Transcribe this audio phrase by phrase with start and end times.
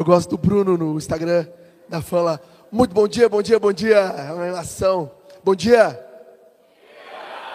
[0.00, 1.46] Eu gosto do Bruno no Instagram,
[1.86, 2.40] da fala,
[2.72, 3.98] muito bom dia, bom dia, bom dia.
[3.98, 5.10] É uma animação.
[5.44, 5.92] Bom dia.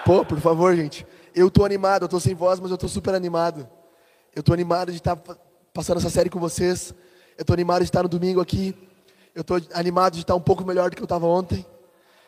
[0.05, 1.07] Pô, por favor, gente.
[1.33, 3.67] Eu tô animado, eu tô sem voz, mas eu tô super animado.
[4.35, 5.15] Eu tô animado de estar
[5.73, 6.93] passando essa série com vocês.
[7.35, 8.75] Eu tô animado de estar no domingo aqui.
[9.33, 11.65] Eu tô animado de estar um pouco melhor do que eu estava ontem.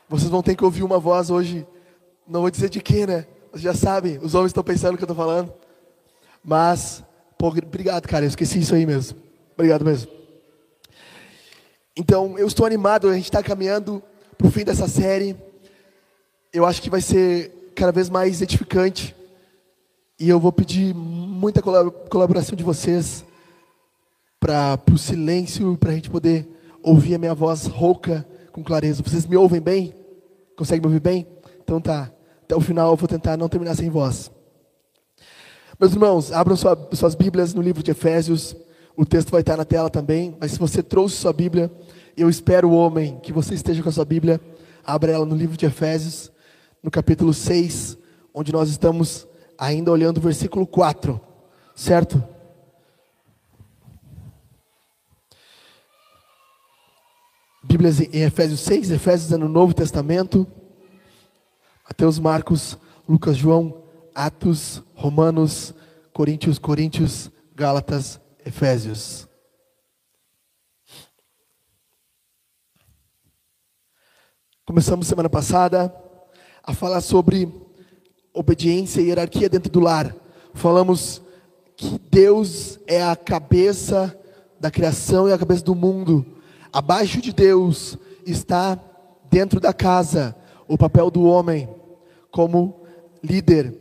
[0.10, 1.64] Vocês vão ter que ouvir uma voz hoje.
[2.28, 3.28] Não vou dizer de quem, né?
[3.52, 5.54] Vocês já sabem, os homens estão pensando o que eu estou falando.
[6.44, 7.04] Mas,
[7.38, 8.26] pô, obrigado, cara.
[8.26, 9.27] Eu esqueci isso aí mesmo.
[9.58, 10.12] Obrigado mesmo.
[11.96, 14.04] Então, eu estou animado, a gente está caminhando
[14.38, 15.36] para o fim dessa série.
[16.54, 19.16] Eu acho que vai ser cada vez mais edificante.
[20.20, 23.26] E eu vou pedir muita colaboração de vocês
[24.40, 26.48] para o silêncio, para a gente poder
[26.84, 29.02] ouvir a minha voz rouca com clareza.
[29.02, 29.92] Vocês me ouvem bem?
[30.56, 31.28] Conseguem me ouvir bem?
[31.64, 32.12] Então tá.
[32.44, 34.30] Até o final eu vou tentar não terminar sem voz.
[35.80, 38.56] Meus irmãos, abram sua, suas Bíblias no livro de Efésios.
[39.00, 41.72] O texto vai estar na tela também, mas se você trouxe sua Bíblia,
[42.18, 44.42] eu espero, homem, que você esteja com a sua Bíblia.
[44.84, 46.32] Abra ela no livro de Efésios,
[46.82, 47.96] no capítulo 6,
[48.34, 51.22] onde nós estamos ainda olhando o versículo 4,
[51.76, 52.24] certo?
[57.64, 60.48] Bíblias em Efésios 6, Efésios é no Novo Testamento,
[61.86, 63.84] Mateus, Marcos, Lucas, João,
[64.16, 65.72] Atos, Romanos,
[66.12, 69.28] Coríntios, Coríntios, Gálatas, Efésios.
[74.66, 75.94] Começamos semana passada
[76.64, 77.54] a falar sobre
[78.34, 80.16] obediência e hierarquia dentro do lar.
[80.54, 81.22] Falamos
[81.76, 84.18] que Deus é a cabeça
[84.58, 86.26] da criação e a cabeça do mundo.
[86.72, 88.80] Abaixo de Deus está
[89.30, 90.34] dentro da casa
[90.70, 91.68] o papel do homem
[92.32, 92.86] como
[93.22, 93.78] líder.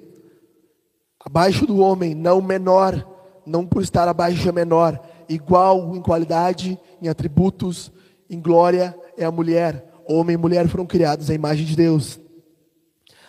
[1.21, 3.16] Abaixo do homem, não menor,
[3.47, 7.93] não por estar abaixo é menor, igual em qualidade, em atributos,
[8.29, 9.85] em glória é a mulher.
[10.05, 12.19] Homem e mulher foram criados à imagem de Deus.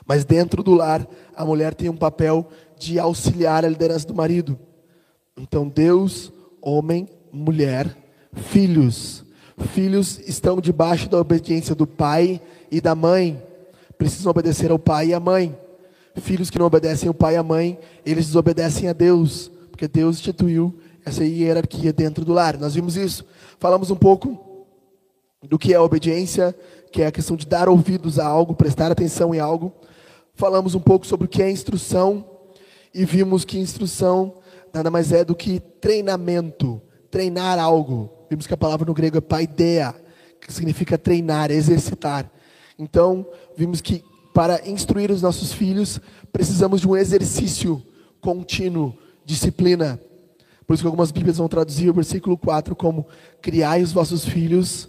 [0.05, 2.47] Mas dentro do lar, a mulher tem um papel
[2.77, 4.57] de auxiliar a liderança do marido.
[5.37, 7.95] Então, Deus, homem, mulher,
[8.33, 9.23] filhos.
[9.57, 12.41] Filhos estão debaixo da obediência do pai
[12.71, 13.41] e da mãe.
[13.97, 15.57] Precisam obedecer ao pai e à mãe.
[16.15, 20.17] Filhos que não obedecem ao pai e à mãe, eles desobedecem a Deus porque Deus
[20.17, 22.57] instituiu essa hierarquia dentro do lar.
[22.57, 23.23] Nós vimos isso.
[23.59, 24.65] Falamos um pouco
[25.43, 26.55] do que é obediência,
[26.91, 29.71] que é a questão de dar ouvidos a algo, prestar atenção em algo.
[30.33, 32.25] Falamos um pouco sobre o que é instrução
[32.91, 34.39] e vimos que instrução
[34.73, 38.11] nada mais é do que treinamento, treinar algo.
[38.31, 39.93] Vimos que a palavra no grego é paideia,
[40.41, 42.31] que significa treinar, exercitar.
[42.79, 46.01] Então, vimos que para instruir os nossos filhos,
[46.33, 47.79] precisamos de um exercício
[48.19, 49.99] contínuo disciplina.
[50.65, 53.05] Por isso que algumas Bíblias vão traduzir o versículo 4 como
[53.41, 54.87] criai os vossos filhos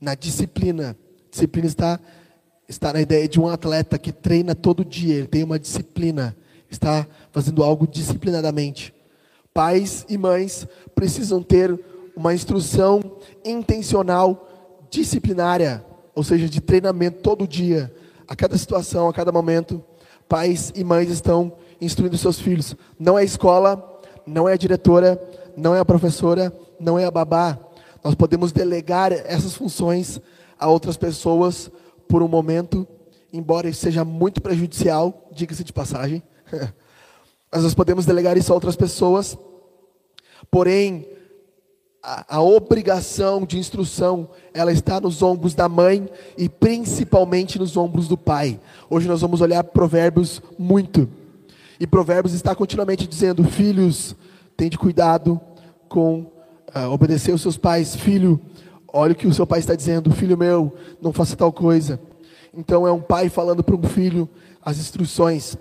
[0.00, 0.96] na disciplina.
[1.28, 1.98] Disciplina está,
[2.68, 6.36] está na ideia de um atleta que treina todo dia, ele tem uma disciplina,
[6.70, 8.94] está fazendo algo disciplinadamente.
[9.52, 11.76] Pais e mães precisam ter
[12.16, 13.00] uma instrução
[13.44, 14.48] intencional,
[14.88, 15.84] disciplinária,
[16.14, 17.92] ou seja, de treinamento todo dia,
[18.28, 19.82] a cada situação, a cada momento.
[20.28, 21.52] Pais e mães estão
[21.84, 22.76] instruindo seus filhos.
[22.98, 25.20] Não é a escola, não é a diretora,
[25.56, 27.58] não é a professora, não é a babá.
[28.02, 30.20] Nós podemos delegar essas funções
[30.58, 31.70] a outras pessoas
[32.08, 32.86] por um momento,
[33.32, 36.22] embora isso seja muito prejudicial, diga-se de passagem.
[37.50, 39.38] Mas nós podemos delegar isso a outras pessoas.
[40.50, 41.08] Porém,
[42.02, 48.08] a, a, obrigação de instrução, ela está nos ombros da mãe e principalmente nos ombros
[48.08, 48.60] do pai.
[48.90, 51.08] Hoje nós vamos olhar provérbios muito.
[51.78, 54.14] E Provérbios está continuamente dizendo: Filhos,
[54.56, 55.40] tende cuidado
[55.88, 56.20] com
[56.74, 57.94] uh, obedecer aos seus pais.
[57.94, 58.40] Filho,
[58.92, 62.00] olha o que o seu pai está dizendo: Filho meu, não faça tal coisa.
[62.52, 64.28] Então é um pai falando para um filho
[64.62, 65.56] as instruções.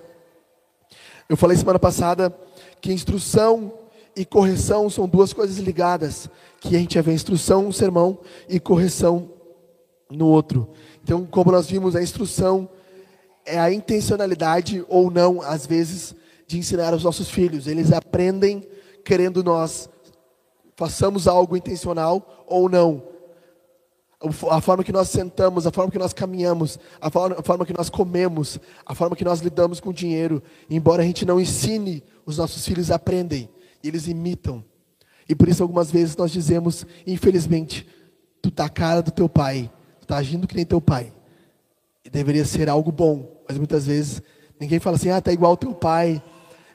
[1.28, 2.36] Eu falei semana passada
[2.80, 3.74] que instrução
[4.16, 6.30] e correção são duas coisas ligadas,
[6.60, 9.32] que a gente ver instrução no sermão e correção
[10.10, 10.70] no outro.
[11.04, 12.70] Então, como nós vimos, a instrução
[13.46, 16.16] é a intencionalidade ou não, às vezes,
[16.48, 17.68] de ensinar aos nossos filhos.
[17.68, 18.68] Eles aprendem
[19.04, 19.90] querendo nós
[20.76, 23.04] façamos algo intencional ou não.
[24.50, 27.78] A forma que nós sentamos, a forma que nós caminhamos, a forma, a forma que
[27.78, 32.02] nós comemos, a forma que nós lidamos com o dinheiro, embora a gente não ensine,
[32.26, 33.50] os nossos filhos aprendem
[33.84, 34.64] eles imitam.
[35.28, 37.88] E por isso algumas vezes nós dizemos, infelizmente,
[38.42, 39.70] tu tá a cara do teu pai,
[40.00, 41.14] tu tá agindo que nem teu pai.
[42.04, 44.22] E deveria ser algo bom, mas muitas vezes
[44.60, 46.22] ninguém fala assim, ah, tá igual teu pai,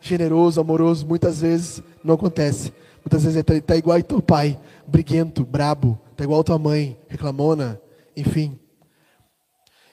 [0.00, 1.06] generoso, amoroso.
[1.06, 2.72] Muitas vezes não acontece.
[3.04, 7.80] Muitas vezes está tá igual ao teu pai, briguento, brabo, está igual tua mãe, reclamona,
[8.16, 8.58] enfim.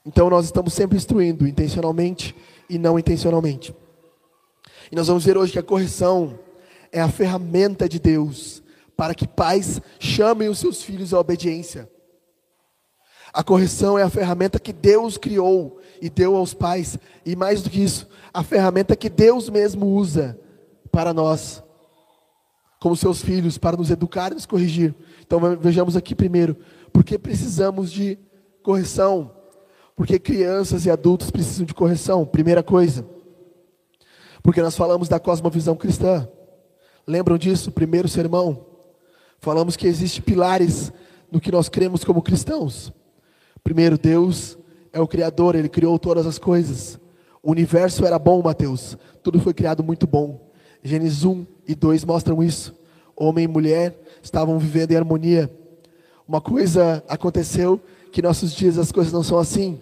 [0.05, 2.35] Então nós estamos sempre instruindo, intencionalmente
[2.69, 3.75] e não intencionalmente.
[4.91, 6.39] E nós vamos ver hoje que a correção
[6.91, 8.61] é a ferramenta de Deus
[8.95, 11.89] para que pais chamem os seus filhos à obediência.
[13.35, 17.69] A correção é a ferramenta que Deus criou e deu aos pais, e mais do
[17.69, 20.39] que isso, a ferramenta que Deus mesmo usa
[20.89, 21.61] para nós,
[22.79, 24.95] como seus filhos, para nos educar e nos corrigir.
[25.19, 26.55] Então vejamos aqui primeiro,
[26.93, 28.17] porque precisamos de
[28.63, 29.29] correção?
[29.97, 32.25] Porque crianças e adultos precisam de correção.
[32.25, 33.05] Primeira coisa,
[34.41, 36.25] porque nós falamos da cosmovisão cristã.
[37.05, 37.69] Lembram disso?
[37.69, 38.65] Primeiro sermão.
[39.39, 40.89] Falamos que existem pilares
[41.29, 42.93] no que nós cremos como cristãos.
[43.65, 44.59] Primeiro, Deus
[44.93, 46.99] é o Criador, Ele criou todas as coisas.
[47.41, 48.95] O universo era bom, Mateus.
[49.23, 50.51] Tudo foi criado muito bom.
[50.83, 52.75] Gênesis 1 e 2 mostram isso.
[53.15, 55.51] Homem e mulher estavam vivendo em harmonia.
[56.27, 57.81] Uma coisa aconteceu
[58.11, 59.79] que nossos dias as coisas não são assim.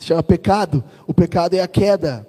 [0.00, 0.82] Se chama pecado.
[1.06, 2.28] O pecado é a queda.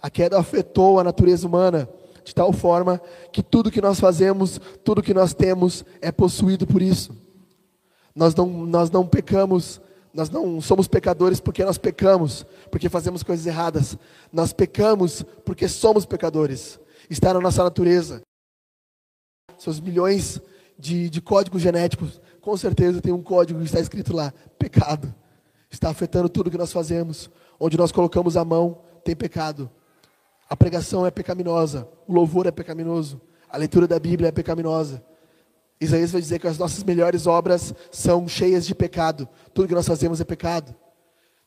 [0.00, 1.86] A queda afetou a natureza humana
[2.24, 6.80] de tal forma que tudo que nós fazemos, tudo que nós temos é possuído por
[6.80, 7.14] isso.
[8.14, 9.78] Nós não, nós não pecamos
[10.16, 13.98] nós não somos pecadores porque nós pecamos, porque fazemos coisas erradas.
[14.32, 16.80] Nós pecamos porque somos pecadores.
[17.10, 18.22] Está na nossa natureza.
[19.58, 20.40] Seus milhões
[20.78, 25.14] de, de códigos genéticos, com certeza tem um código que está escrito lá: pecado.
[25.70, 27.30] Está afetando tudo que nós fazemos.
[27.60, 29.70] Onde nós colocamos a mão, tem pecado.
[30.48, 31.86] A pregação é pecaminosa.
[32.08, 33.20] O louvor é pecaminoso.
[33.50, 35.04] A leitura da Bíblia é pecaminosa.
[35.80, 39.28] Isaías vai dizer que as nossas melhores obras são cheias de pecado.
[39.52, 40.74] Tudo que nós fazemos é pecado.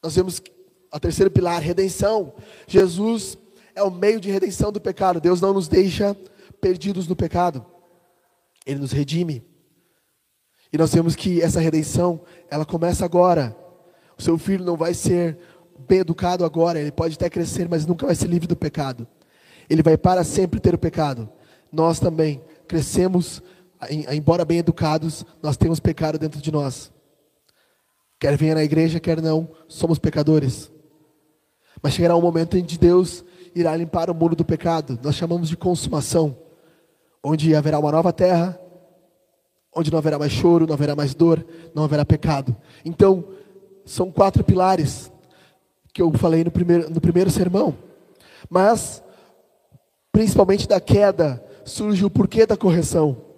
[0.01, 0.41] Nós vemos
[0.91, 2.33] a terceiro pilar, redenção.
[2.67, 3.37] Jesus
[3.75, 5.19] é o meio de redenção do pecado.
[5.19, 6.15] Deus não nos deixa
[6.61, 7.65] perdidos no pecado.
[8.65, 9.43] Ele nos redime.
[10.71, 13.55] E nós vemos que essa redenção, ela começa agora.
[14.17, 15.39] O seu filho não vai ser
[15.87, 19.07] bem educado agora, ele pode até crescer, mas nunca vai ser livre do pecado.
[19.69, 21.29] Ele vai para sempre ter o pecado.
[21.71, 23.41] Nós também crescemos
[24.11, 26.91] embora bem educados, nós temos pecado dentro de nós.
[28.19, 30.69] Quer venha na igreja, quer não, somos pecadores.
[31.81, 33.23] Mas chegará um momento em que Deus
[33.55, 34.99] irá limpar o muro do pecado.
[35.01, 36.37] Nós chamamos de consumação,
[37.23, 38.59] onde haverá uma nova terra,
[39.73, 42.55] onde não haverá mais choro, não haverá mais dor, não haverá pecado.
[42.83, 43.23] Então,
[43.85, 45.09] são quatro pilares
[45.93, 47.75] que eu falei no primeiro, no primeiro sermão.
[48.49, 49.01] Mas,
[50.11, 53.28] principalmente da queda, surge o porquê da correção.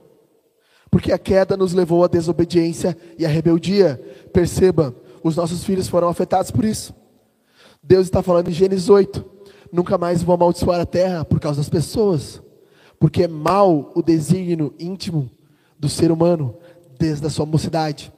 [0.91, 3.95] Porque a queda nos levou à desobediência e à rebeldia.
[4.33, 4.93] Perceba,
[5.23, 6.93] os nossos filhos foram afetados por isso.
[7.81, 9.25] Deus está falando em Gênesis 8:
[9.71, 12.43] nunca mais vou amaldiçoar a terra por causa das pessoas,
[12.99, 15.31] porque é mal o desígnio íntimo
[15.79, 16.57] do ser humano
[16.99, 18.13] desde a sua mocidade.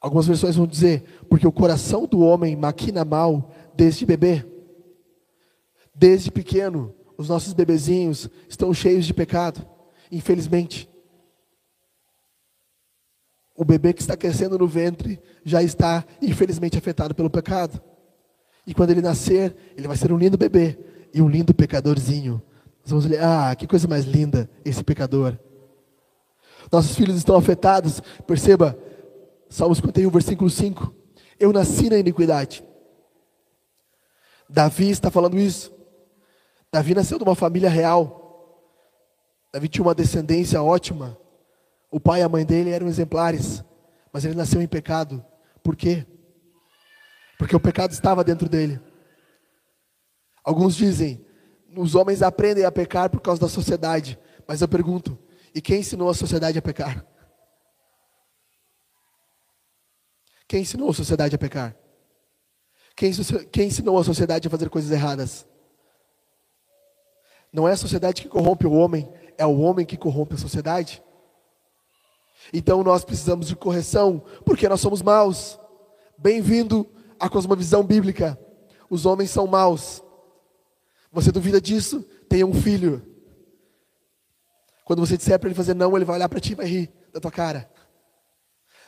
[0.00, 4.44] Algumas versões vão dizer, porque o coração do homem maquina mal desde bebê.
[5.94, 9.66] Desde pequeno, os nossos bebezinhos estão cheios de pecado,
[10.12, 10.88] infelizmente.
[13.56, 17.80] O bebê que está crescendo no ventre já está, infelizmente, afetado pelo pecado.
[18.66, 20.78] E quando ele nascer, ele vai ser um lindo bebê
[21.14, 22.42] e um lindo pecadorzinho.
[22.82, 25.38] Nós vamos ler, ah, que coisa mais linda esse pecador.
[26.70, 28.00] Nossos filhos estão afetados.
[28.26, 28.78] Perceba,
[29.48, 30.94] Salmo 51, versículo 5.
[31.38, 32.64] Eu nasci na iniquidade.
[34.48, 35.72] Davi está falando isso.
[36.72, 38.62] Davi nasceu de uma família real.
[39.52, 41.16] Davi tinha uma descendência ótima.
[41.96, 43.64] O pai e a mãe dele eram exemplares,
[44.12, 45.24] mas ele nasceu em pecado.
[45.62, 46.06] Por quê?
[47.38, 48.78] Porque o pecado estava dentro dele.
[50.44, 51.24] Alguns dizem,
[51.74, 54.18] os homens aprendem a pecar por causa da sociedade.
[54.46, 55.18] Mas eu pergunto,
[55.54, 57.02] e quem ensinou a sociedade a pecar?
[60.46, 61.74] Quem ensinou a sociedade a pecar?
[62.94, 63.10] Quem,
[63.50, 65.46] quem ensinou a sociedade a fazer coisas erradas?
[67.50, 71.02] Não é a sociedade que corrompe o homem, é o homem que corrompe a sociedade.
[72.52, 75.58] Então nós precisamos de correção, porque nós somos maus.
[76.18, 76.88] Bem-vindo
[77.18, 78.38] à cosmovisão bíblica.
[78.88, 80.02] Os homens são maus.
[81.12, 82.02] Você duvida disso?
[82.28, 83.04] Tenha um filho.
[84.84, 86.92] Quando você disser para ele fazer não, ele vai olhar para ti e vai rir
[87.12, 87.68] da tua cara.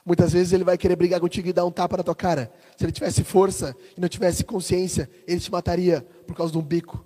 [0.04, 2.52] Muitas vezes ele vai querer brigar contigo e dar um tapa na tua cara.
[2.76, 6.62] Se ele tivesse força e não tivesse consciência, ele te mataria por causa de um
[6.62, 7.04] bico.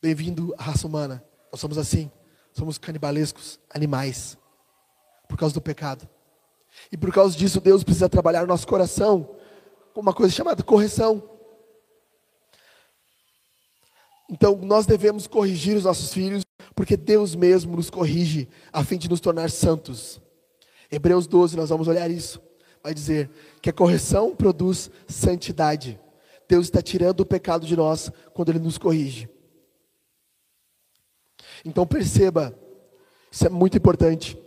[0.00, 1.24] Bem-vindo à raça humana.
[1.50, 2.10] Nós somos assim.
[2.52, 4.38] Somos canibalescos, animais
[5.28, 6.08] por causa do pecado.
[6.90, 9.36] E por causa disso, Deus precisa trabalhar no nosso coração
[9.94, 11.22] com uma coisa chamada correção.
[14.28, 19.08] Então, nós devemos corrigir os nossos filhos, porque Deus mesmo nos corrige a fim de
[19.08, 20.20] nos tornar santos.
[20.90, 22.40] Hebreus 12, nós vamos olhar isso.
[22.82, 23.30] Vai dizer
[23.62, 25.98] que a correção produz santidade.
[26.48, 29.28] Deus está tirando o pecado de nós quando Ele nos corrige.
[31.64, 32.56] Então perceba,
[33.30, 34.38] isso é muito importante.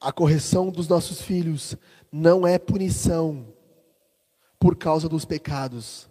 [0.00, 1.76] A correção dos nossos filhos
[2.10, 3.52] não é punição
[4.58, 6.08] por causa dos pecados,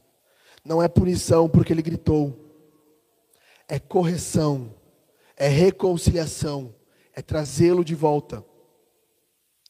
[0.64, 2.38] não é punição porque ele gritou,
[3.68, 4.74] é correção,
[5.36, 6.74] é reconciliação,
[7.14, 8.46] é trazê-lo de volta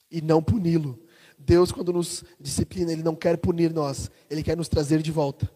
[0.09, 0.99] e não puni-lo.
[1.38, 5.49] Deus, quando nos disciplina, Ele não quer punir nós, Ele quer nos trazer de volta.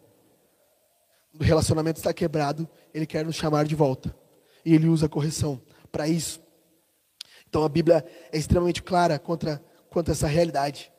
[1.38, 4.16] O relacionamento está quebrado, Ele quer nos chamar de volta.
[4.64, 6.43] E Ele usa a correção para isso.
[7.54, 10.92] Então a Bíblia é extremamente clara contra, quanto a essa realidade.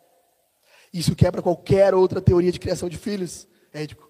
[0.93, 4.09] Isso quebra qualquer outra teoria de criação de filhos, édico.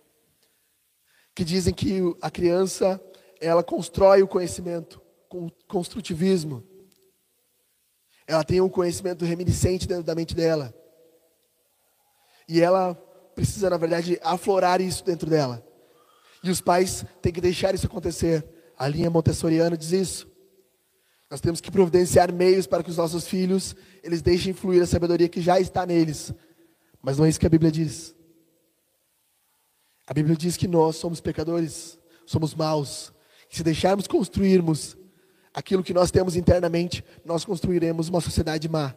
[1.35, 3.03] Que dizem que a criança,
[3.41, 6.63] ela constrói o conhecimento, com construtivismo.
[8.27, 10.75] Ela tem um conhecimento reminiscente dentro da mente dela.
[12.47, 12.95] E ela
[13.35, 15.67] precisa, na verdade, aflorar isso dentro dela.
[16.43, 18.47] E os pais têm que deixar isso acontecer.
[18.77, 20.34] A linha montessoriana diz isso.
[21.35, 23.75] Nós temos que providenciar meios para que os nossos filhos,
[24.05, 26.33] eles deixem fluir a sabedoria que já está neles.
[27.03, 28.15] Mas não é isso que a Bíblia diz.
[30.07, 33.13] A Bíblia diz que nós somos pecadores, somos maus.
[33.51, 34.97] E se deixarmos construirmos
[35.53, 38.95] aquilo que nós temos internamente, nós construiremos uma sociedade má.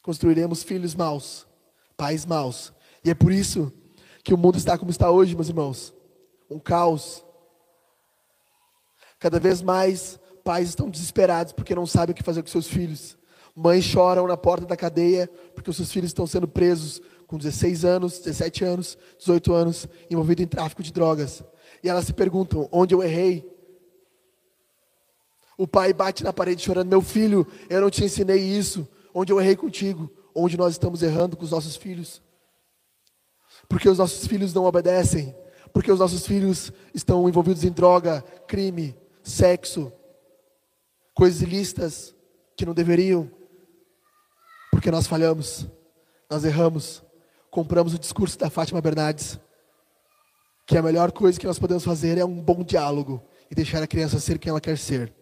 [0.00, 1.46] Construiremos filhos maus,
[1.94, 2.72] pais maus.
[3.04, 3.70] E é por isso
[4.22, 5.92] que o mundo está como está hoje, meus irmãos.
[6.48, 7.22] Um caos.
[9.18, 13.16] Cada vez mais pais estão desesperados porque não sabem o que fazer com seus filhos.
[13.56, 17.84] Mães choram na porta da cadeia porque os seus filhos estão sendo presos com 16
[17.84, 21.42] anos, 17 anos, 18 anos, envolvidos em tráfico de drogas.
[21.82, 23.50] E elas se perguntam: onde eu errei?
[25.56, 28.86] O pai bate na parede chorando: Meu filho, eu não te ensinei isso.
[29.14, 30.10] Onde eu errei contigo?
[30.34, 32.20] Onde nós estamos errando com os nossos filhos?
[33.68, 35.34] Porque os nossos filhos não obedecem.
[35.72, 39.92] Porque os nossos filhos estão envolvidos em droga, crime, sexo,
[41.14, 42.14] coisas ilícitas
[42.56, 43.30] que não deveriam.
[44.70, 45.66] Porque nós falhamos,
[46.28, 47.02] nós erramos,
[47.50, 49.38] compramos o discurso da Fátima Bernardes,
[50.66, 53.86] que a melhor coisa que nós podemos fazer é um bom diálogo e deixar a
[53.86, 55.12] criança ser quem ela quer ser.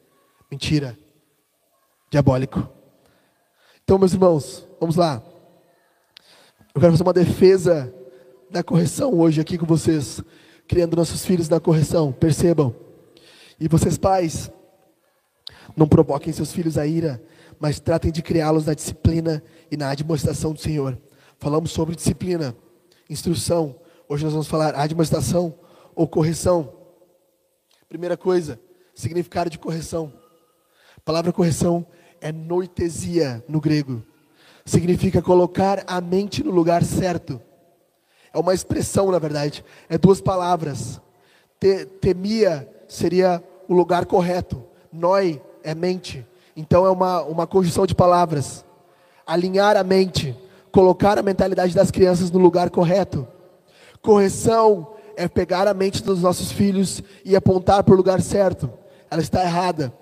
[0.51, 0.99] Mentira.
[2.11, 2.69] Diabólico.
[3.85, 5.23] Então, meus irmãos, vamos lá.
[6.75, 7.93] Eu quero fazer uma defesa
[8.51, 10.23] da correção hoje aqui com vocês,
[10.69, 12.13] criando nossos filhos na correção.
[12.13, 12.75] Percebam.
[13.59, 14.51] E vocês, pais,
[15.77, 17.23] não provoquem seus filhos a ira,
[17.59, 20.99] mas tratem de criá-los na disciplina e na admoestação do Senhor.
[21.39, 22.57] Falamos sobre disciplina,
[23.09, 23.77] instrução.
[24.09, 25.55] Hoje nós vamos falar admoestação
[25.95, 26.73] ou correção.
[27.89, 28.59] Primeira coisa,
[28.95, 30.13] significado de correção.
[30.97, 31.87] A palavra correção
[32.21, 34.03] é noitesia no grego.
[34.65, 37.41] Significa colocar a mente no lugar certo.
[38.33, 39.65] É uma expressão, na verdade.
[39.89, 41.01] É duas palavras.
[41.59, 44.65] Te, temia seria o lugar correto.
[44.93, 46.27] Noi é mente.
[46.57, 48.65] Então é uma, uma conjunção de palavras.
[49.27, 50.37] Alinhar a mente.
[50.71, 53.27] Colocar a mentalidade das crianças no lugar correto.
[54.01, 58.71] Correção é pegar a mente dos nossos filhos e apontar para o lugar certo.
[59.11, 59.93] Ela está errada.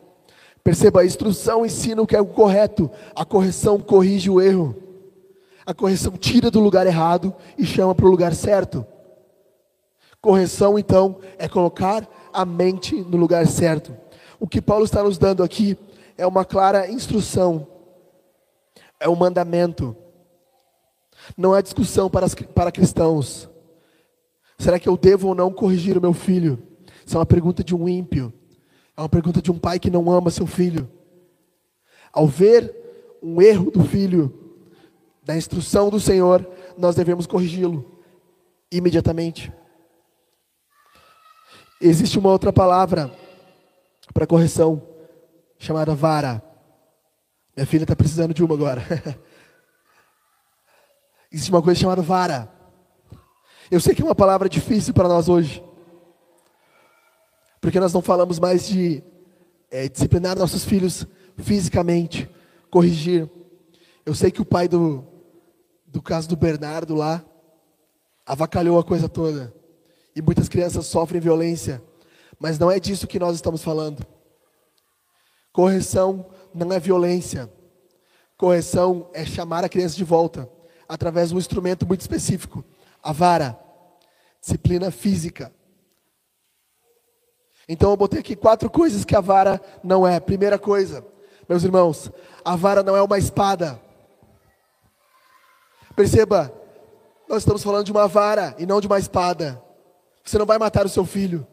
[0.62, 4.76] Perceba, a instrução ensina o que é o correto, a correção corrige o erro.
[5.64, 8.84] A correção tira do lugar errado e chama para o lugar certo.
[10.20, 13.96] Correção, então, é colocar a mente no lugar certo.
[14.40, 15.76] O que Paulo está nos dando aqui
[16.16, 17.66] é uma clara instrução,
[18.98, 19.94] é um mandamento.
[21.36, 23.50] Não há discussão para, para cristãos.
[24.58, 26.58] Será que eu devo ou não corrigir o meu filho?
[27.04, 28.32] Isso é uma pergunta de um ímpio.
[28.96, 30.90] É uma pergunta de um pai que não ama seu filho.
[32.10, 32.74] Ao ver
[33.22, 34.56] um erro do filho,
[35.22, 38.00] da instrução do Senhor, nós devemos corrigi-lo
[38.72, 39.52] imediatamente.
[41.78, 43.10] Existe uma outra palavra
[44.12, 44.82] para correção,
[45.58, 46.42] chamada vara.
[47.56, 48.82] Minha filha está precisando de uma agora.
[51.32, 52.50] Existe uma coisa chamada vara.
[53.70, 55.62] Eu sei que é uma palavra difícil para nós hoje.
[57.60, 59.02] Porque nós não falamos mais de
[59.70, 62.28] é, disciplinar nossos filhos fisicamente,
[62.70, 63.30] corrigir.
[64.04, 65.04] Eu sei que o pai do,
[65.86, 67.24] do caso do Bernardo lá
[68.26, 69.54] avacalhou a coisa toda.
[70.16, 71.82] E muitas crianças sofrem violência.
[72.40, 74.04] Mas não é disso que nós estamos falando.
[75.52, 77.52] Correção não é violência.
[78.36, 80.50] Correção é chamar a criança de volta
[80.88, 82.64] através de um instrumento muito específico,
[83.02, 83.58] a vara,
[84.40, 85.52] disciplina física.
[87.68, 90.18] Então eu botei aqui quatro coisas que a vara não é.
[90.18, 91.06] Primeira coisa,
[91.46, 92.10] meus irmãos,
[92.42, 93.80] a vara não é uma espada.
[95.94, 96.52] Perceba,
[97.28, 99.62] nós estamos falando de uma vara e não de uma espada.
[100.24, 101.46] Você não vai matar o seu filho.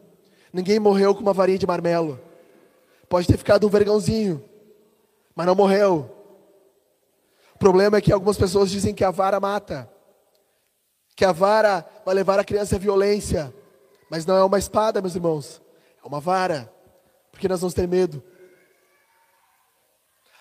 [0.52, 2.20] Ninguém morreu com uma varinha de marmelo.
[3.08, 4.42] Pode ter ficado um vergãozinho,
[5.34, 6.14] mas não morreu.
[7.54, 9.90] O problema é que algumas pessoas dizem que a vara mata,
[11.16, 13.52] que a vara vai levar a criança à violência,
[14.10, 15.60] mas não é uma espada, meus irmãos,
[16.02, 16.72] é uma vara,
[17.32, 18.22] porque nós vamos ter medo.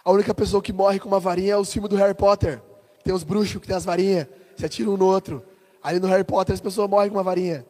[0.03, 2.61] A única pessoa que morre com uma varinha é o filme do Harry Potter.
[3.03, 5.43] Tem os bruxos que tem as varinhas, se atiram um no outro.
[5.83, 7.65] Ali no Harry Potter as pessoas morrem com uma varinha.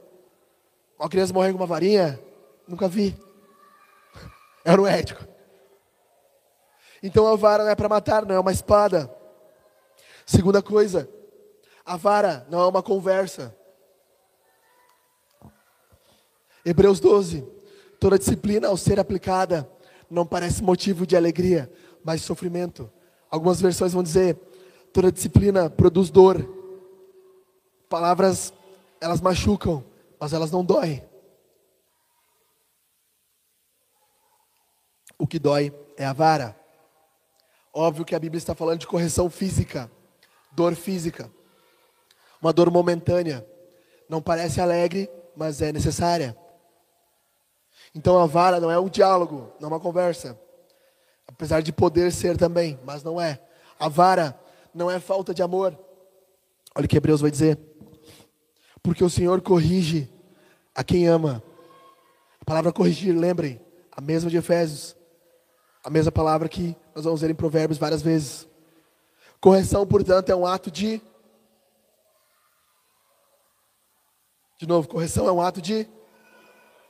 [1.00, 2.20] Uma criança morrer com uma varinha,
[2.68, 3.18] nunca vi.
[4.64, 5.26] Era um ético.
[7.02, 9.14] Então a vara não é para matar, não é uma espada.
[10.26, 11.10] Segunda coisa,
[11.86, 13.56] a vara não é uma conversa.
[16.66, 17.48] Hebreus 12.
[18.00, 19.70] Toda disciplina, ao ser aplicada,
[20.10, 21.72] não parece motivo de alegria,
[22.04, 22.92] mas sofrimento.
[23.32, 24.36] Algumas versões vão dizer:
[24.92, 26.46] toda disciplina produz dor.
[27.90, 28.54] Palavras,
[29.00, 29.84] elas machucam,
[30.20, 31.02] mas elas não doem.
[35.18, 36.56] O que dói é a vara.
[37.74, 39.92] Óbvio que a Bíblia está falando de correção física,
[40.52, 41.32] dor física,
[42.42, 43.46] uma dor momentânea.
[44.10, 46.36] Não parece alegre, mas é necessária.
[47.94, 50.40] Então a vara não é um diálogo, não é uma conversa.
[51.28, 53.40] Apesar de poder ser também, mas não é.
[53.80, 54.40] A vara
[54.74, 55.78] não é falta de amor.
[56.74, 57.60] Olha o que Hebreus vai dizer.
[58.82, 60.12] Porque o Senhor corrige
[60.74, 61.44] a quem ama.
[62.42, 64.97] A palavra corrigir, lembrem, a mesma de Efésios.
[65.88, 68.46] A mesma palavra que nós vamos ver em Provérbios várias vezes.
[69.40, 71.02] Correção, portanto, é um ato de.
[74.60, 75.88] De novo, correção é um ato de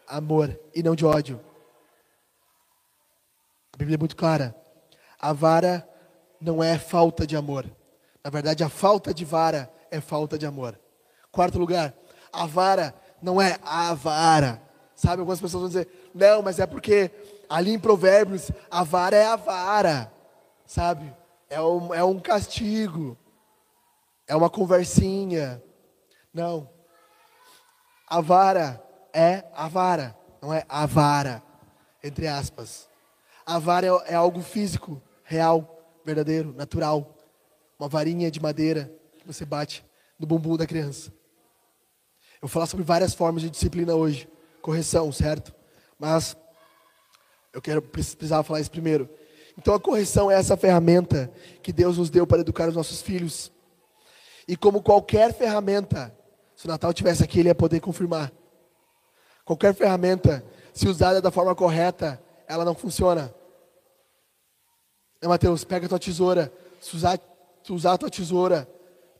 [0.07, 1.39] amor e não de ódio.
[3.71, 4.55] A Bíblia é muito clara.
[5.19, 5.87] A vara
[6.41, 7.69] não é falta de amor.
[8.23, 10.75] Na verdade, a falta de vara é falta de amor.
[11.31, 11.93] Quarto lugar,
[12.33, 14.59] a vara não é a vara.
[14.95, 17.11] Sabe, algumas pessoas vão dizer, não, mas é porque
[17.49, 20.11] ali em Provérbios, a vara é a vara,
[20.65, 21.15] sabe?
[21.49, 23.17] É um, é um castigo,
[24.27, 25.61] é uma conversinha.
[26.33, 26.69] Não.
[28.07, 28.83] A vara
[29.13, 31.41] é a vara, não é a vara,
[32.03, 32.87] entre aspas.
[33.45, 37.15] A vara é, é algo físico, real, verdadeiro, natural.
[37.79, 39.85] Uma varinha de madeira que você bate
[40.19, 41.11] no bumbum da criança.
[42.41, 44.29] Eu vou falar sobre várias formas de disciplina hoje.
[44.61, 45.53] Correção, certo?
[45.99, 46.35] Mas
[47.57, 49.09] eu quero precisar falar isso primeiro.
[49.57, 53.51] Então a correção é essa ferramenta que Deus nos deu para educar os nossos filhos.
[54.47, 56.15] E como qualquer ferramenta,
[56.55, 58.31] se o Natal tivesse aqui, ele ia poder confirmar.
[59.43, 63.33] Qualquer ferramenta, se usada da forma correta, ela não funciona.
[65.19, 66.53] É, Mateus, pega a tua tesoura.
[66.79, 67.19] Se usar,
[67.63, 68.69] se usar a tua tesoura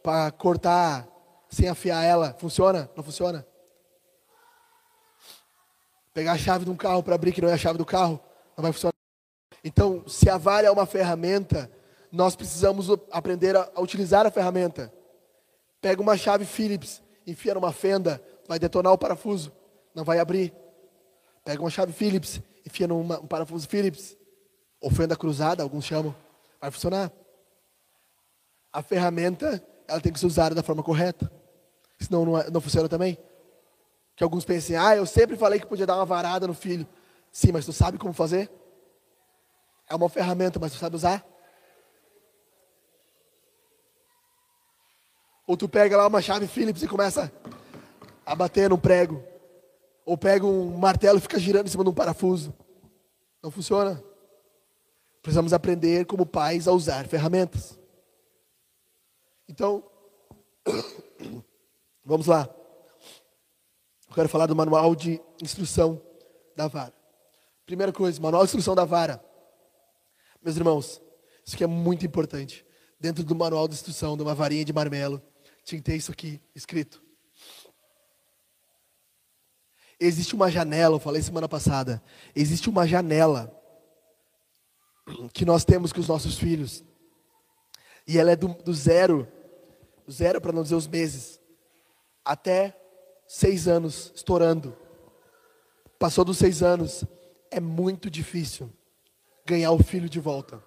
[0.03, 1.07] para cortar
[1.49, 2.87] sem afiar ela, funciona?
[2.95, 3.47] Não funciona?
[6.13, 8.21] Pegar a chave de um carro para abrir que não é a chave do carro,
[8.57, 8.93] não vai funcionar.
[9.63, 11.71] Então, se a vara é uma ferramenta,
[12.11, 14.91] nós precisamos aprender a, a utilizar a ferramenta.
[15.79, 19.51] Pega uma chave Phillips, enfia numa fenda, vai detonar o parafuso,
[19.93, 20.53] não vai abrir.
[21.45, 24.17] Pega uma chave Phillips, enfia num um parafuso Phillips,
[24.81, 26.15] ou fenda cruzada, alguns chamam,
[26.59, 27.11] vai funcionar.
[28.73, 31.31] A ferramenta, ela tem que ser usada da forma correta,
[31.99, 33.17] senão não, é, não funciona também.
[34.15, 36.87] Que alguns pensem, ah, eu sempre falei que podia dar uma varada no filho.
[37.31, 38.49] Sim, mas tu sabe como fazer?
[39.89, 41.25] É uma ferramenta, mas tu sabe usar?
[45.45, 47.31] Ou tu pega lá uma chave Phillips e começa
[48.25, 49.23] a bater no prego.
[50.05, 52.53] Ou pega um martelo e fica girando em cima de um parafuso.
[53.41, 54.03] Não funciona.
[55.21, 57.79] Precisamos aprender como pais a usar ferramentas.
[59.47, 59.83] Então,
[62.03, 62.49] vamos lá.
[64.09, 66.01] Eu quero falar do manual de instrução
[66.55, 66.96] da vara.
[67.67, 69.21] Primeira coisa, manual de instrução da vara.
[70.41, 71.01] Meus irmãos,
[71.45, 72.65] isso aqui é muito importante.
[72.97, 75.21] Dentro do manual de instrução de uma varinha de marmelo,
[75.65, 77.03] tinha que ter isso aqui escrito.
[79.99, 82.01] Existe uma janela, eu falei semana passada.
[82.33, 83.53] Existe uma janela
[85.33, 86.85] que nós temos com os nossos filhos.
[88.07, 89.27] E ela é do, do zero,
[90.09, 91.37] zero para não dizer os meses,
[92.23, 92.79] até
[93.27, 94.73] seis anos, estourando.
[95.99, 97.03] Passou dos seis anos,
[97.51, 98.71] é muito difícil
[99.45, 100.63] ganhar o filho de volta.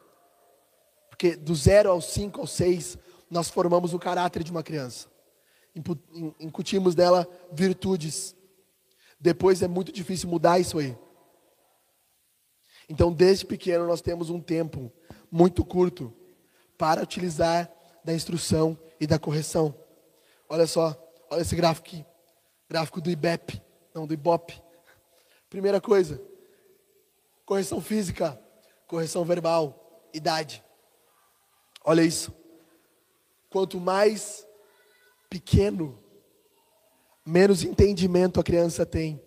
[1.08, 2.96] Porque do zero aos cinco, aos seis,
[3.30, 5.08] nós formamos o caráter de uma criança.
[6.40, 8.34] Incutimos dela virtudes.
[9.20, 10.96] Depois é muito difícil mudar isso aí.
[12.88, 14.90] Então, desde pequeno, nós temos um tempo
[15.30, 16.12] muito curto
[16.76, 17.70] para utilizar
[18.04, 19.74] da instrução e da correção.
[20.48, 20.96] Olha só,
[21.30, 22.06] olha esse gráfico aqui.
[22.68, 23.62] Gráfico do IBEP,
[23.94, 24.60] não do IBOP.
[25.48, 26.20] Primeira coisa,
[27.50, 28.40] correção física,
[28.86, 30.62] correção verbal, idade.
[31.84, 32.32] Olha isso.
[33.50, 34.46] Quanto mais
[35.28, 36.00] pequeno,
[37.26, 39.20] menos entendimento a criança tem.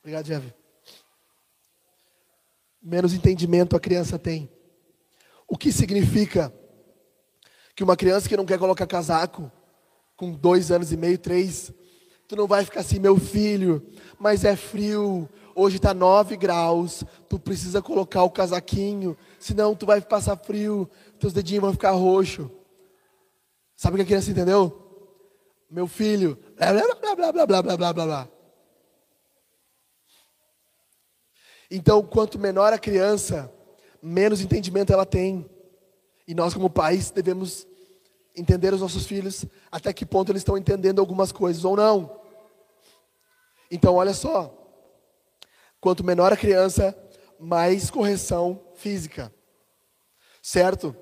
[0.00, 0.52] Obrigado, Jeff.
[2.82, 4.50] Menos entendimento a criança tem.
[5.46, 6.52] O que significa
[7.76, 9.48] que uma criança que não quer colocar casaco,
[10.16, 11.72] com dois anos e meio, três,
[12.26, 13.80] tu não vai ficar assim, meu filho,
[14.18, 20.00] mas é frio, hoje está nove graus, tu precisa colocar o casaquinho, senão tu vai
[20.00, 20.88] passar frio,
[21.18, 22.50] teus dedinhos vão ficar roxo.
[23.74, 24.82] Sabe o que a criança entendeu?
[25.70, 27.92] Meu filho, blá blá blá blá blá blá blá.
[27.92, 28.28] blá.
[31.70, 33.52] Então, quanto menor a criança,
[34.00, 35.48] menos entendimento ela tem.
[36.28, 37.66] E nós, como pais, devemos
[38.36, 42.20] entender os nossos filhos até que ponto eles estão entendendo algumas coisas ou não.
[43.70, 44.65] Então, olha só.
[45.80, 46.96] Quanto menor a criança,
[47.38, 49.32] mais correção física.
[50.42, 50.96] Certo?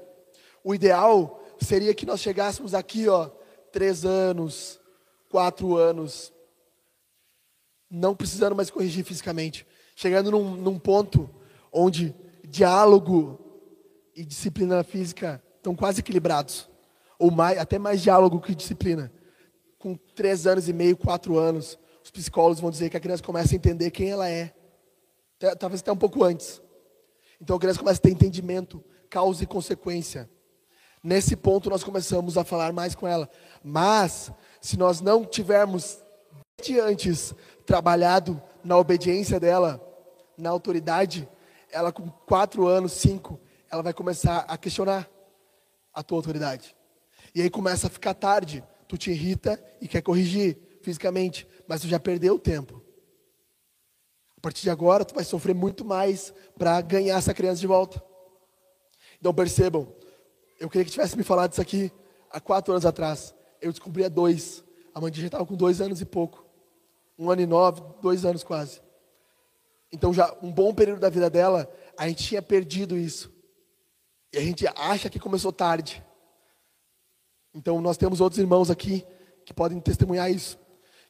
[0.63, 3.31] O ideal seria que nós chegássemos aqui, ó,
[3.73, 4.81] três anos,
[5.29, 6.33] quatro anos,
[7.91, 11.29] não precisando mais corrigir fisicamente, chegando num, num ponto
[11.73, 13.39] onde diálogo
[14.15, 16.69] e disciplina física estão quase equilibrados,
[17.19, 19.13] ou mais, até mais diálogo que disciplina.
[19.79, 23.55] Com três anos e meio, quatro anos, os psicólogos vão dizer que a criança começa
[23.55, 24.55] a entender quem ela é,
[25.59, 26.61] talvez até um pouco antes.
[27.41, 30.31] Então a criança começa a ter entendimento, causa e consequência.
[31.03, 33.29] Nesse ponto nós começamos a falar mais com ela.
[33.63, 35.99] Mas, se nós não tivermos
[36.63, 37.35] de antes
[37.67, 39.81] trabalhado na obediência dela,
[40.39, 41.29] na autoridade,
[41.71, 45.11] ela com quatro anos, cinco, ela vai começar a questionar
[45.93, 46.75] a tua autoridade.
[47.35, 48.65] E aí começa a ficar tarde.
[48.87, 52.84] Tu te irrita e quer corrigir fisicamente, mas tu já perdeu o tempo.
[54.45, 58.05] Partir de agora, tu vai sofrer muito mais para ganhar essa criança de volta.
[59.19, 59.91] Então percebam,
[60.61, 61.91] eu queria que tivesse me falado isso aqui
[62.31, 63.35] há quatro anos atrás.
[63.59, 64.63] Eu descobri há dois.
[64.95, 66.45] A mãe já estava com dois anos e pouco.
[67.19, 68.83] Um ano e nove, dois anos quase.
[69.91, 73.33] Então, já um bom período da vida dela, a gente tinha perdido isso.
[74.31, 76.05] E a gente acha que começou tarde.
[77.55, 79.07] Então, nós temos outros irmãos aqui
[79.47, 80.59] que podem testemunhar isso.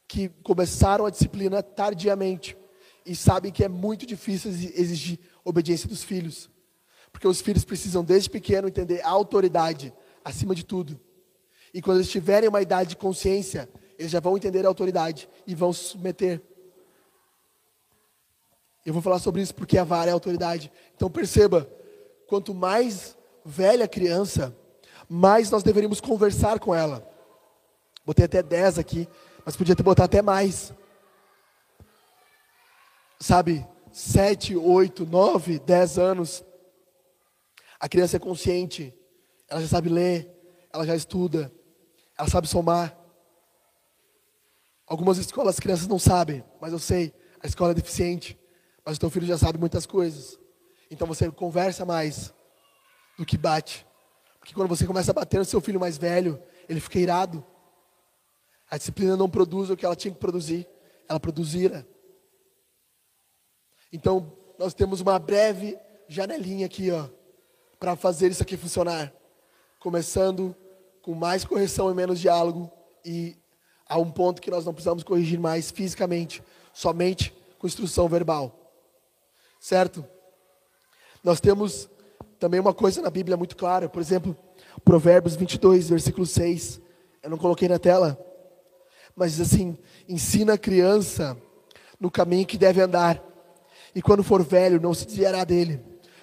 [0.07, 2.57] Que começaram a disciplina tardiamente.
[3.04, 6.50] E sabem que é muito difícil exigir obediência dos filhos.
[7.12, 9.92] Porque os filhos precisam, desde pequeno, entender a autoridade
[10.24, 10.98] acima de tudo.
[11.72, 15.54] E quando eles tiverem uma idade de consciência, eles já vão entender a autoridade e
[15.54, 16.40] vão se submeter.
[18.84, 20.70] Eu vou falar sobre isso porque a vara é a autoridade.
[20.94, 21.68] Então perceba,
[22.26, 24.54] quanto mais velha a criança,
[25.08, 27.08] mais nós deveríamos conversar com ela.
[28.04, 29.08] Botei até 10 aqui,
[29.44, 30.72] mas podia ter botado até mais.
[33.24, 36.44] Sabe, 7, 8, 9, 10 anos.
[37.80, 38.94] A criança é consciente,
[39.48, 40.30] ela já sabe ler,
[40.70, 41.50] ela já estuda,
[42.18, 42.94] ela sabe somar.
[44.87, 48.38] Algumas escolas as crianças não sabem, mas eu sei, a escola é deficiente,
[48.84, 50.38] mas o teu filho já sabe muitas coisas.
[50.90, 52.30] Então você conversa mais
[53.16, 53.87] do que bate.
[54.38, 57.42] Porque quando você começa a bater no seu filho mais velho, ele fica irado.
[58.70, 60.68] A disciplina não produz o que ela tinha que produzir,
[61.08, 61.88] ela produz ira.
[63.94, 65.78] Então, nós temos uma breve
[66.09, 67.07] janelinha aqui, ó,
[67.78, 69.14] para fazer isso aqui funcionar.
[69.78, 70.52] Começando
[71.00, 72.68] com mais correção e menos diálogo
[73.04, 73.37] e
[73.88, 78.74] a um ponto que nós não precisamos corrigir mais fisicamente, somente com instrução verbal.
[79.61, 80.04] Certo?
[81.22, 81.88] Nós temos
[82.40, 84.37] também uma coisa na Bíblia muito clara, por exemplo,
[84.85, 86.80] Provérbios 22, versículo 6.
[87.22, 88.18] Eu não coloquei na tela,
[89.14, 89.78] mas diz assim:
[90.09, 91.40] ensina a criança
[92.00, 93.22] no caminho que deve andar,
[93.94, 95.80] e quando for velho, não se desviará dele.